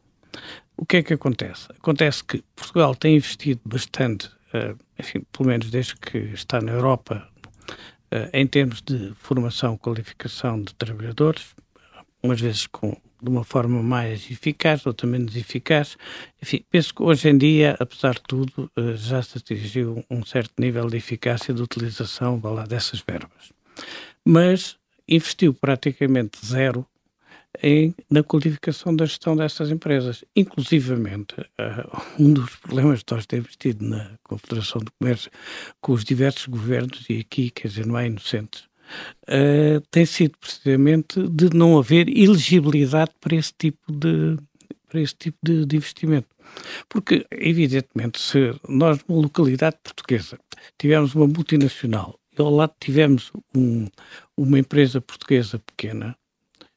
O 0.75 0.88
que 0.88 0.97
é 0.97 1.03
que 1.03 1.13
acontece? 1.13 1.67
Acontece 1.71 2.23
que 2.23 2.43
Portugal 2.56 2.95
tem 2.95 3.15
investido 3.15 3.62
bastante, 3.63 4.27
enfim, 4.97 5.23
pelo 5.32 5.49
menos 5.49 5.69
desde 5.69 5.95
que 5.95 6.17
está 6.17 6.60
na 6.60 6.71
Europa, 6.71 7.29
em 8.32 8.47
termos 8.47 8.82
de 8.82 9.13
formação, 9.15 9.77
qualificação 9.77 10.63
de 10.63 10.73
trabalhadores, 10.73 11.56
umas 12.24 12.40
vezes 12.40 12.66
com, 12.68 12.96
de 13.22 13.30
uma 13.30 13.44
forma 13.44 13.84
mais 13.84 14.32
eficaz, 14.32 14.86
outra 14.86 15.06
menos 15.06 15.36
eficaz. 15.36 15.98
Enfim, 16.42 16.64
penso 16.70 16.96
que 16.96 17.04
hoje 17.04 17.30
em 17.30 17.38
dia, 17.38 17.76
apesar 17.80 18.14
de 18.14 18.24
tudo, 18.28 18.72
uh, 18.78 18.96
já 18.96 19.22
se 19.22 19.38
atingiu 19.38 20.04
um 20.10 20.26
certo 20.26 20.54
nível 20.58 20.88
de 20.88 20.98
eficácia 20.98 21.54
de 21.54 21.62
utilização 21.62 22.40
lá, 22.44 22.66
dessas 22.66 23.04
verbas. 23.06 23.52
Mas 24.26 24.78
investiu 25.08 25.54
praticamente 25.54 26.40
zero 26.46 26.88
em, 27.62 27.94
na 28.10 28.24
qualificação 28.24 28.96
da 28.96 29.06
gestão 29.06 29.36
destas 29.36 29.70
empresas. 29.70 30.24
Inclusivamente, 30.36 31.36
uh, 31.42 32.02
um 32.18 32.34
dos 32.34 32.56
problemas 32.56 33.04
que 33.04 33.14
nós 33.14 33.26
temos 33.26 33.56
tido 33.58 33.84
na 33.84 34.12
Confederação 34.24 34.82
do 34.82 34.92
Comércio 34.94 35.30
com 35.82 35.92
os 35.92 36.04
diversos 36.04 36.46
governos, 36.48 37.06
e 37.10 37.20
aqui, 37.20 37.50
quer 37.50 37.68
dizer, 37.68 37.86
não 37.86 37.98
há 37.98 38.06
inocentes, 38.06 38.64
uh, 39.24 39.82
tem 39.91 40.06
sido 40.06 40.38
precisamente 40.38 41.22
de 41.28 41.50
não 41.56 41.78
haver 41.78 42.08
elegibilidade 42.10 43.12
para 43.19 43.36
esse 43.36 43.54
tipo 43.58 43.91
de, 43.91 44.38
para 44.89 45.02
esse 45.02 45.15
tipo 45.15 45.38
de, 45.43 45.65
de 45.65 45.76
investimento. 45.76 46.28
Porque, 46.88 47.26
evidentemente, 47.32 48.19
se 48.19 48.54
nós, 48.67 49.00
numa 49.08 49.22
localidade 49.22 49.78
portuguesa, 49.84 50.38
tivermos 50.78 51.15
uma 51.15 51.28
multinacional 51.28 52.19
e 52.38 52.41
ao 52.41 52.50
lado 52.50 52.74
tivemos 52.80 53.32
um, 53.56 53.88
uma 54.38 54.60
empresa 54.60 55.02
portuguesa 55.02 55.60
pequena, 55.60 56.15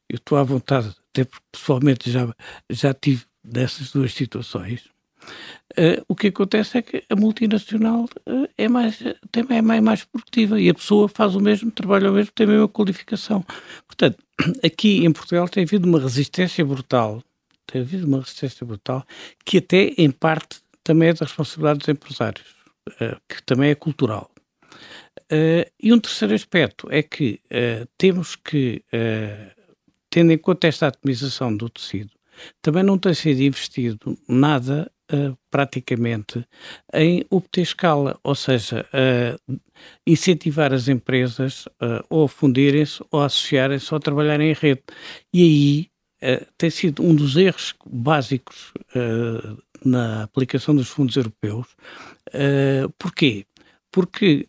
eu 0.09 0.15
estou 0.15 0.37
à 0.37 0.43
vontade, 0.43 0.95
até 1.09 1.25
porque 1.25 1.45
pessoalmente 1.51 2.09
já, 2.09 2.33
já 2.69 2.93
tive 2.93 3.25
dessas 3.43 3.91
duas 3.91 4.13
situações. 4.13 4.89
Uh, 5.77 6.03
o 6.07 6.15
que 6.15 6.27
acontece 6.27 6.77
é 6.77 6.81
que 6.81 7.03
a 7.09 7.15
multinacional 7.15 8.05
uh, 8.27 8.49
é 8.57 8.67
mais, 8.67 8.99
também 9.31 9.59
é 9.59 9.61
mais, 9.61 9.81
mais 9.81 10.03
produtiva 10.03 10.59
e 10.59 10.69
a 10.69 10.73
pessoa 10.73 11.07
faz 11.07 11.35
o 11.35 11.39
mesmo, 11.39 11.69
trabalha 11.69 12.09
o 12.09 12.13
mesmo, 12.13 12.31
tem 12.33 12.47
a 12.47 12.49
mesma 12.49 12.67
qualificação. 12.67 13.45
Portanto, 13.85 14.17
aqui 14.63 15.05
em 15.05 15.11
Portugal 15.11 15.47
tem 15.47 15.63
havido 15.63 15.87
uma 15.87 15.99
resistência 15.99 16.65
brutal, 16.65 17.21
tem 17.67 17.81
havido 17.81 18.07
uma 18.07 18.19
resistência 18.19 18.65
brutal, 18.65 19.05
que 19.45 19.57
até 19.57 19.93
em 19.97 20.09
parte 20.09 20.61
também 20.83 21.09
é 21.09 21.13
da 21.13 21.25
responsabilidade 21.25 21.79
dos 21.79 21.89
empresários, 21.89 22.47
uh, 23.01 23.17
que 23.27 23.43
também 23.43 23.69
é 23.69 23.75
cultural. 23.75 24.31
e 25.83 25.93
um 25.93 25.99
terceiro 25.99 26.33
aspecto 26.33 26.87
é 26.89 27.03
que 27.03 27.41
temos 27.97 28.35
que 28.37 28.81
tendo 30.09 30.31
em 30.31 30.37
conta 30.37 30.67
esta 30.67 30.87
atomização 30.87 31.55
do 31.55 31.69
tecido, 31.69 32.11
também 32.61 32.81
não 32.83 32.97
tem 32.97 33.13
sido 33.13 33.41
investido 33.41 34.17
nada 34.27 34.89
uh, 35.11 35.37
praticamente 35.49 36.45
em 36.93 37.25
obter 37.29 37.61
escala, 37.61 38.19
ou 38.23 38.35
seja, 38.35 38.85
uh, 38.93 39.59
incentivar 40.05 40.73
as 40.73 40.87
empresas 40.87 41.65
uh, 41.65 42.03
ou 42.09 42.27
fundirem-se 42.27 43.03
ou 43.11 43.21
associarem-se 43.21 43.93
ou 43.93 43.97
a 43.97 44.01
trabalharem 44.01 44.51
em 44.51 44.53
rede. 44.53 44.83
E 45.33 45.43
aí 45.43 45.97
tem 46.57 46.71
sido 46.71 47.03
um 47.03 47.13
dos 47.13 47.37
erros 47.37 47.75
básicos 47.85 48.73
na 49.85 50.23
aplicação 50.23 50.75
dos 50.75 50.89
fundos 50.89 51.15
europeus. 51.15 51.67
porquê? 52.97 53.45
porque 53.91 54.47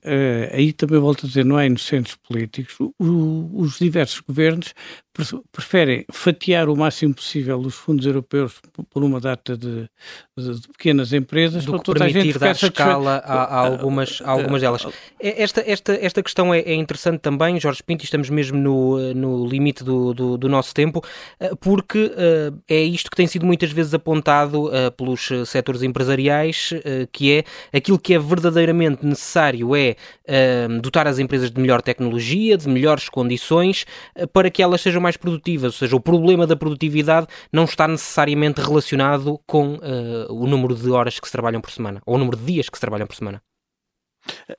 aí 0.50 0.72
também 0.72 0.98
volto 0.98 1.26
a 1.26 1.28
dizer, 1.28 1.44
não 1.44 1.58
há 1.58 1.66
inocentes 1.66 2.16
políticos, 2.16 2.74
o, 2.80 3.50
os 3.52 3.78
diversos 3.78 4.20
governos 4.20 4.74
preferem 5.50 6.04
fatiar 6.12 6.68
o 6.68 6.76
máximo 6.76 7.14
possível 7.14 7.58
os 7.58 7.74
fundos 7.74 8.06
europeus 8.06 8.60
por 8.90 9.02
uma 9.02 9.20
data 9.20 9.56
de, 9.56 9.88
de, 10.36 10.60
de 10.60 10.68
pequenas 10.68 11.12
empresas 11.12 11.64
do 11.64 11.80
que 11.80 11.92
permitir 11.92 12.38
dar 12.38 12.52
escala 12.52 13.22
a, 13.24 13.44
a, 13.44 13.58
algumas, 13.66 14.20
a 14.24 14.30
algumas 14.30 14.60
delas. 14.60 14.86
É, 15.20 15.42
esta, 15.42 15.62
esta, 15.66 15.92
esta 15.94 16.22
questão 16.22 16.54
é, 16.54 16.60
é 16.60 16.74
interessante 16.74 17.20
também, 17.20 17.58
Jorge 17.58 17.82
Pinto, 17.82 18.04
estamos 18.04 18.30
mesmo 18.30 18.58
no, 18.58 19.14
no 19.14 19.46
limite 19.46 19.82
do, 19.82 20.14
do, 20.14 20.38
do 20.38 20.48
nosso 20.48 20.74
tempo, 20.74 21.02
porque 21.60 22.12
é 22.68 22.80
isto 22.80 23.10
que 23.10 23.16
tem 23.16 23.26
sido 23.26 23.44
muitas 23.44 23.72
vezes 23.72 23.94
apontado 23.94 24.70
pelos 24.96 25.28
setores 25.46 25.82
empresariais, 25.82 26.70
que 27.12 27.32
é 27.32 27.76
aquilo 27.76 27.98
que 27.98 28.14
é 28.14 28.18
verdadeiramente 28.18 29.04
necessário 29.04 29.74
é 29.74 29.96
dotar 30.80 31.06
as 31.06 31.18
empresas 31.18 31.50
de 31.50 31.60
melhor 31.60 31.82
tecnologia, 31.82 32.56
de 32.56 32.68
melhores 32.68 33.08
condições, 33.08 33.84
para 34.32 34.50
que 34.50 34.62
elas 34.62 34.80
sejam 34.80 35.00
mais 35.00 35.07
mais 35.08 35.16
produtivas, 35.16 35.72
ou 35.72 35.78
seja, 35.78 35.96
o 35.96 36.00
problema 36.00 36.46
da 36.46 36.54
produtividade 36.54 37.26
não 37.50 37.64
está 37.64 37.88
necessariamente 37.88 38.60
relacionado 38.60 39.40
com 39.46 39.74
uh, 39.74 40.30
o 40.30 40.46
número 40.46 40.74
de 40.74 40.90
horas 40.90 41.18
que 41.18 41.26
se 41.26 41.32
trabalham 41.32 41.60
por 41.60 41.70
semana, 41.70 42.02
ou 42.04 42.16
o 42.16 42.18
número 42.18 42.36
de 42.36 42.44
dias 42.44 42.68
que 42.68 42.76
se 42.76 42.80
trabalham 42.80 43.06
por 43.06 43.16
semana. 43.16 43.42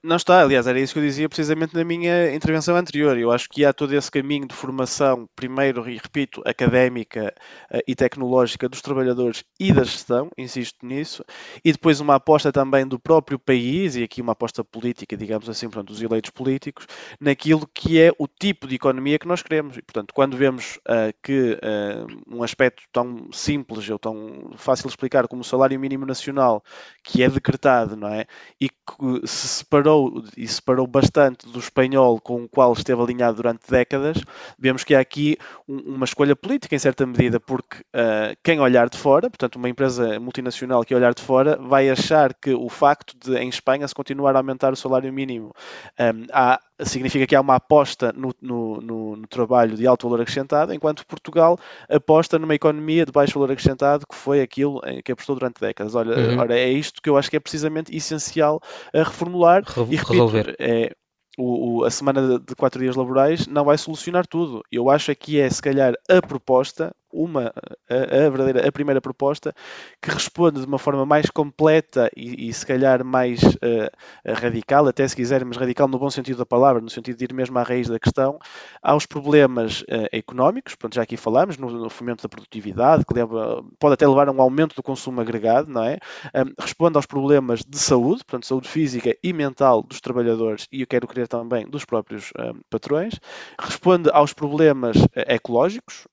Não 0.03 0.15
está, 0.15 0.41
aliás, 0.41 0.67
era 0.67 0.79
isso 0.79 0.93
que 0.93 0.99
eu 0.99 1.03
dizia 1.03 1.27
precisamente 1.27 1.75
na 1.75 1.83
minha 1.83 2.33
intervenção 2.33 2.75
anterior. 2.75 3.17
Eu 3.17 3.31
acho 3.31 3.47
que 3.49 3.65
há 3.65 3.73
todo 3.73 3.93
esse 3.93 4.09
caminho 4.09 4.47
de 4.47 4.53
formação, 4.53 5.27
primeiro, 5.35 5.89
e 5.89 5.97
repito, 5.97 6.41
académica 6.45 7.33
uh, 7.71 7.79
e 7.87 7.95
tecnológica 7.95 8.69
dos 8.69 8.81
trabalhadores 8.81 9.43
e 9.59 9.73
da 9.73 9.83
gestão, 9.83 10.29
insisto 10.37 10.85
nisso, 10.85 11.23
e 11.63 11.71
depois 11.71 11.99
uma 11.99 12.15
aposta 12.15 12.51
também 12.51 12.87
do 12.87 12.99
próprio 12.99 13.39
país, 13.39 13.95
e 13.95 14.03
aqui 14.03 14.21
uma 14.21 14.33
aposta 14.33 14.63
política, 14.63 15.17
digamos 15.17 15.49
assim, 15.49 15.67
portanto, 15.67 15.89
dos 15.89 16.01
eleitos 16.01 16.31
políticos, 16.31 16.87
naquilo 17.19 17.67
que 17.73 17.99
é 17.99 18.11
o 18.17 18.27
tipo 18.27 18.67
de 18.67 18.75
economia 18.75 19.19
que 19.19 19.27
nós 19.27 19.41
queremos. 19.41 19.77
E, 19.77 19.81
portanto, 19.81 20.13
quando 20.13 20.37
vemos 20.37 20.77
uh, 20.87 21.13
que 21.23 21.53
uh, 21.53 22.35
um 22.35 22.43
aspecto 22.43 22.83
tão 22.91 23.29
simples 23.31 23.89
ou 23.89 23.99
tão 23.99 24.51
fácil 24.55 24.83
de 24.83 24.93
explicar 24.93 25.27
como 25.27 25.41
o 25.41 25.45
salário 25.45 25.79
mínimo 25.79 26.05
nacional, 26.05 26.63
que 27.03 27.23
é 27.23 27.29
decretado, 27.29 27.95
não 27.95 28.07
é? 28.07 28.25
E 28.59 28.69
que 28.69 29.27
se 29.27 29.58
separou 29.59 30.23
e 30.35 30.47
separou 30.47 30.85
bastante 30.87 31.47
do 31.47 31.59
espanhol 31.59 32.19
com 32.19 32.43
o 32.43 32.49
qual 32.49 32.73
esteve 32.73 33.01
alinhado 33.01 33.37
durante 33.37 33.69
décadas, 33.69 34.17
vemos 34.57 34.83
que 34.83 34.95
há 34.95 34.99
aqui 34.99 35.37
um, 35.67 35.95
uma 35.95 36.05
escolha 36.05 36.35
política 36.35 36.75
em 36.75 36.79
certa 36.79 37.05
medida, 37.05 37.39
porque 37.39 37.77
uh, 37.95 38.35
quem 38.43 38.59
olhar 38.59 38.89
de 38.89 38.97
fora, 38.97 39.29
portanto 39.29 39.55
uma 39.55 39.69
empresa 39.69 40.19
multinacional 40.19 40.83
que 40.83 40.95
olhar 40.95 41.13
de 41.13 41.21
fora, 41.21 41.57
vai 41.57 41.89
achar 41.89 42.33
que 42.33 42.53
o 42.53 42.69
facto 42.69 43.15
de 43.17 43.37
em 43.37 43.49
Espanha 43.49 43.87
se 43.87 43.95
continuar 43.95 44.35
a 44.35 44.39
aumentar 44.39 44.73
o 44.73 44.75
salário 44.75 45.11
mínimo 45.11 45.53
um, 45.99 46.25
há 46.31 46.59
significa 46.81 47.27
que 47.27 47.35
há 47.35 47.41
uma 47.41 47.55
aposta 47.55 48.13
no, 48.15 48.33
no, 48.41 48.81
no, 48.81 49.15
no, 49.15 49.27
trabalho 49.27 49.75
de 49.75 49.85
alto 49.85 50.07
valor 50.07 50.21
acrescentado, 50.21 50.73
enquanto 50.73 51.05
Portugal 51.05 51.57
aposta 51.89 52.39
numa 52.39 52.55
economia 52.55 53.05
de 53.05 53.11
baixo 53.11 53.33
valor 53.33 53.51
acrescentado, 53.51 54.05
que 54.07 54.15
foi 54.15 54.41
aquilo 54.41 54.81
que 55.03 55.11
apostou 55.11 55.35
durante 55.35 55.59
décadas. 55.59 55.95
Olha, 55.95 56.15
uhum. 56.17 56.39
ora, 56.39 56.57
é 56.57 56.69
isto 56.69 57.01
que 57.01 57.09
eu 57.09 57.17
acho 57.17 57.29
que 57.29 57.37
é 57.37 57.39
precisamente 57.39 57.95
essencial 57.95 58.61
a 58.93 58.99
reformular 58.99 59.63
Re 59.65 59.81
e 59.81 59.95
repito, 59.95 60.11
resolver. 60.11 60.55
É, 60.59 60.93
o, 61.39 61.79
o, 61.79 61.83
a 61.85 61.91
semana 61.91 62.37
de 62.37 62.55
quatro 62.55 62.81
dias 62.81 62.95
laborais 62.95 63.47
não 63.47 63.63
vai 63.63 63.77
solucionar 63.77 64.27
tudo. 64.27 64.61
Eu 64.71 64.89
acho 64.89 65.15
que 65.15 65.39
é, 65.39 65.49
se 65.49 65.61
calhar, 65.61 65.93
a 66.09 66.21
proposta, 66.21 66.93
uma, 67.11 67.53
a, 67.89 67.95
a, 67.95 68.29
verdadeira, 68.29 68.67
a 68.67 68.71
primeira 68.71 69.01
proposta, 69.01 69.53
que 70.01 70.09
responde 70.09 70.61
de 70.61 70.65
uma 70.65 70.79
forma 70.79 71.05
mais 71.05 71.29
completa 71.29 72.09
e, 72.15 72.49
e 72.49 72.53
se 72.53 72.65
calhar 72.65 73.03
mais 73.03 73.41
uh, 73.43 73.89
radical, 74.25 74.87
até 74.87 75.07
se 75.07 75.15
quisermos 75.15 75.57
radical 75.57 75.87
no 75.87 75.99
bom 75.99 76.09
sentido 76.09 76.37
da 76.37 76.45
palavra, 76.45 76.81
no 76.81 76.89
sentido 76.89 77.17
de 77.17 77.25
ir 77.25 77.33
mesmo 77.33 77.57
à 77.57 77.63
raiz 77.63 77.87
da 77.87 77.99
questão, 77.99 78.39
aos 78.81 79.05
problemas 79.05 79.81
uh, 79.81 80.07
económicos, 80.11 80.75
pronto, 80.75 80.95
já 80.95 81.01
aqui 81.01 81.17
falamos, 81.17 81.57
no, 81.57 81.69
no, 81.69 81.89
fomento 81.89 82.23
da 82.23 82.29
produtividade, 82.29 83.05
que 83.05 83.13
leva, 83.13 83.63
pode 83.79 83.93
até 83.93 84.07
levar 84.07 84.27
a 84.27 84.31
um 84.31 84.41
aumento 84.41 84.75
do 84.75 84.83
consumo 84.83 85.21
agregado, 85.21 85.71
não 85.71 85.83
é? 85.83 85.97
Um, 86.35 86.53
responde 86.59 86.97
aos 86.97 87.05
problemas 87.05 87.63
de 87.65 87.77
saúde, 87.77 88.23
portanto, 88.23 88.45
saúde 88.45 88.69
física 88.69 89.15
e 89.23 89.33
mental 89.33 89.81
dos 89.83 89.99
trabalhadores 89.99 90.67
e 90.71 90.81
eu 90.81 90.87
quero 90.87 91.07
crer 91.07 91.27
também 91.27 91.67
dos 91.67 91.85
próprios 91.85 92.31
um, 92.37 92.59
patrões, 92.69 93.19
responde 93.59 94.09
aos 94.11 94.33
problemas 94.33 94.95
uh, 94.97 95.09
ecológicos, 95.27 96.07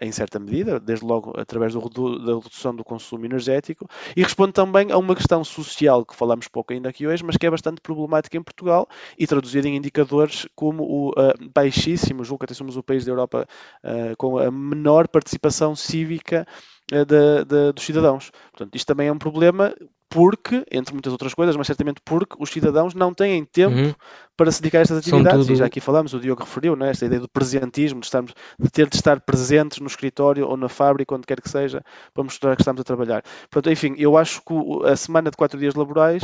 em 0.00 0.10
certa 0.12 0.31
certa 0.32 0.38
medida, 0.38 0.80
desde 0.80 1.04
logo 1.04 1.32
através 1.38 1.74
da 1.74 1.80
redução 1.80 2.74
do 2.74 2.82
consumo 2.82 3.24
energético, 3.26 3.88
e 4.16 4.22
responde 4.22 4.52
também 4.52 4.90
a 4.90 4.96
uma 4.96 5.14
questão 5.14 5.44
social 5.44 6.04
que 6.04 6.16
falamos 6.16 6.48
pouco 6.48 6.72
ainda 6.72 6.88
aqui 6.88 7.06
hoje, 7.06 7.22
mas 7.22 7.36
que 7.36 7.46
é 7.46 7.50
bastante 7.50 7.80
problemática 7.80 8.36
em 8.36 8.42
Portugal 8.42 8.88
e 9.18 9.26
traduzida 9.26 9.68
em 9.68 9.76
indicadores 9.76 10.46
como 10.54 10.82
o 10.84 11.10
uh, 11.10 11.50
baixíssimo, 11.54 12.24
julgo 12.24 12.40
que 12.40 12.46
até 12.46 12.54
somos 12.54 12.76
o 12.76 12.82
país 12.82 13.04
da 13.04 13.12
Europa 13.12 13.46
uh, 13.84 14.16
com 14.16 14.38
a 14.38 14.50
menor 14.50 15.08
participação 15.08 15.76
cívica 15.76 16.46
de, 16.90 17.44
de, 17.44 17.72
dos 17.72 17.84
cidadãos. 17.84 18.30
Portanto, 18.50 18.74
isto 18.74 18.86
também 18.86 19.08
é 19.08 19.12
um 19.12 19.18
problema 19.18 19.74
porque, 20.12 20.62
entre 20.70 20.92
muitas 20.92 21.10
outras 21.10 21.32
coisas, 21.32 21.56
mas 21.56 21.66
certamente 21.66 22.00
porque 22.04 22.36
os 22.38 22.50
cidadãos 22.50 22.94
não 22.94 23.14
têm 23.14 23.44
tempo 23.46 23.74
uhum. 23.74 23.94
para 24.36 24.52
se 24.52 24.60
dedicar 24.60 24.80
a 24.80 24.82
estas 24.82 24.98
atividades. 24.98 25.46
Tudo... 25.46 25.52
E 25.54 25.56
já 25.56 25.64
aqui 25.64 25.80
falamos, 25.80 26.12
o 26.12 26.20
Diogo 26.20 26.42
referiu, 26.42 26.76
né, 26.76 26.90
esta 26.90 27.06
ideia 27.06 27.20
do 27.20 27.28
presentismo, 27.28 28.00
de, 28.00 28.06
estarmos, 28.06 28.34
de 28.60 28.70
ter 28.70 28.88
de 28.88 28.96
estar 28.96 29.20
presentes 29.20 29.78
no 29.78 29.86
escritório 29.86 30.46
ou 30.46 30.56
na 30.56 30.68
fábrica, 30.68 31.14
onde 31.14 31.26
quer 31.26 31.40
que 31.40 31.48
seja, 31.48 31.82
para 32.12 32.22
mostrar 32.22 32.54
que 32.54 32.62
estamos 32.62 32.80
a 32.80 32.84
trabalhar. 32.84 33.22
Portanto, 33.50 33.72
enfim, 33.72 33.94
eu 33.96 34.18
acho 34.18 34.42
que 34.42 34.54
a 34.84 34.94
semana 34.96 35.30
de 35.30 35.36
quatro 35.36 35.58
dias 35.58 35.74
laborais 35.74 36.22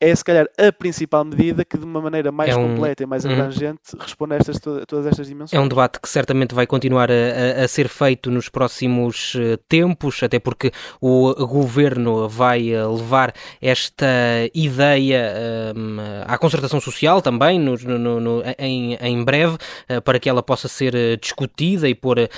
é 0.00 0.14
se 0.14 0.24
calhar 0.24 0.46
a 0.56 0.72
principal 0.72 1.24
medida 1.24 1.64
que 1.64 1.76
de 1.76 1.84
uma 1.84 2.00
maneira 2.00 2.30
mais 2.30 2.50
é 2.50 2.56
um... 2.56 2.68
completa 2.68 3.02
e 3.02 3.06
mais 3.06 3.24
uhum. 3.24 3.32
abrangente 3.32 3.80
responde 3.98 4.34
a, 4.34 4.36
estas, 4.36 4.58
todas 4.60 5.06
estas 5.06 5.26
dimensões. 5.26 5.52
É 5.52 5.60
um 5.60 5.68
debate 5.68 6.00
que 6.00 6.08
certamente 6.08 6.54
vai 6.54 6.66
continuar 6.66 7.10
a, 7.10 7.64
a 7.64 7.68
ser 7.68 7.88
feito 7.88 8.30
nos 8.30 8.48
próximos 8.48 9.34
eh, 9.36 9.58
tempos, 9.68 10.22
até 10.22 10.38
porque 10.38 10.70
o 11.00 11.34
governo 11.46 12.28
vai 12.28 12.72
eh, 12.72 12.86
levar 13.28 13.34
esta 13.60 14.06
ideia 14.54 15.74
um, 15.76 15.96
à 16.26 16.38
concertação 16.38 16.80
social 16.80 17.20
também 17.20 17.58
no, 17.58 17.76
no, 17.76 18.20
no, 18.20 18.42
em, 18.58 18.94
em 18.94 19.24
breve, 19.24 19.56
uh, 19.56 20.02
para 20.02 20.18
que 20.18 20.28
ela 20.28 20.42
possa 20.42 20.68
ser 20.68 20.94
discutida 21.20 21.88
e 21.88 21.94
pôr 21.94 22.18
uh, 22.18 22.28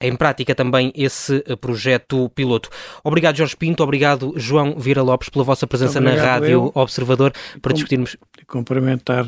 em 0.00 0.14
prática 0.14 0.54
também 0.54 0.92
esse 0.94 1.40
projeto 1.60 2.28
piloto. 2.30 2.68
Obrigado, 3.02 3.36
Jorge 3.36 3.56
Pinto, 3.56 3.82
obrigado, 3.82 4.34
João 4.36 4.78
Vira 4.78 5.02
Lopes, 5.02 5.28
pela 5.28 5.44
vossa 5.44 5.66
presença 5.66 6.00
na 6.00 6.14
Rádio 6.14 6.48
eu. 6.48 6.72
Observador 6.74 7.32
para 7.60 7.72
discutirmos. 7.72 8.16
Complementar, 8.46 9.26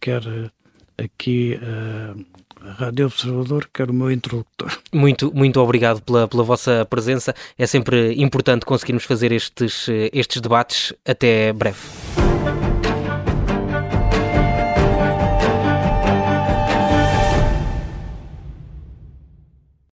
quer 0.00 0.22
aqui 0.96 1.58
Rádio 2.70 3.06
Observador, 3.06 3.68
que 3.72 3.82
era 3.82 3.90
o 3.90 3.94
meu 3.94 4.10
interlocutor. 4.10 4.78
Muito, 4.92 5.32
muito 5.34 5.60
obrigado 5.60 6.00
pela, 6.02 6.28
pela 6.28 6.42
vossa 6.42 6.86
presença. 6.88 7.34
É 7.58 7.66
sempre 7.66 8.14
importante 8.22 8.64
conseguirmos 8.64 9.04
fazer 9.04 9.32
estes, 9.32 9.88
estes 10.12 10.40
debates. 10.40 10.92
Até 11.04 11.52
breve. 11.52 12.21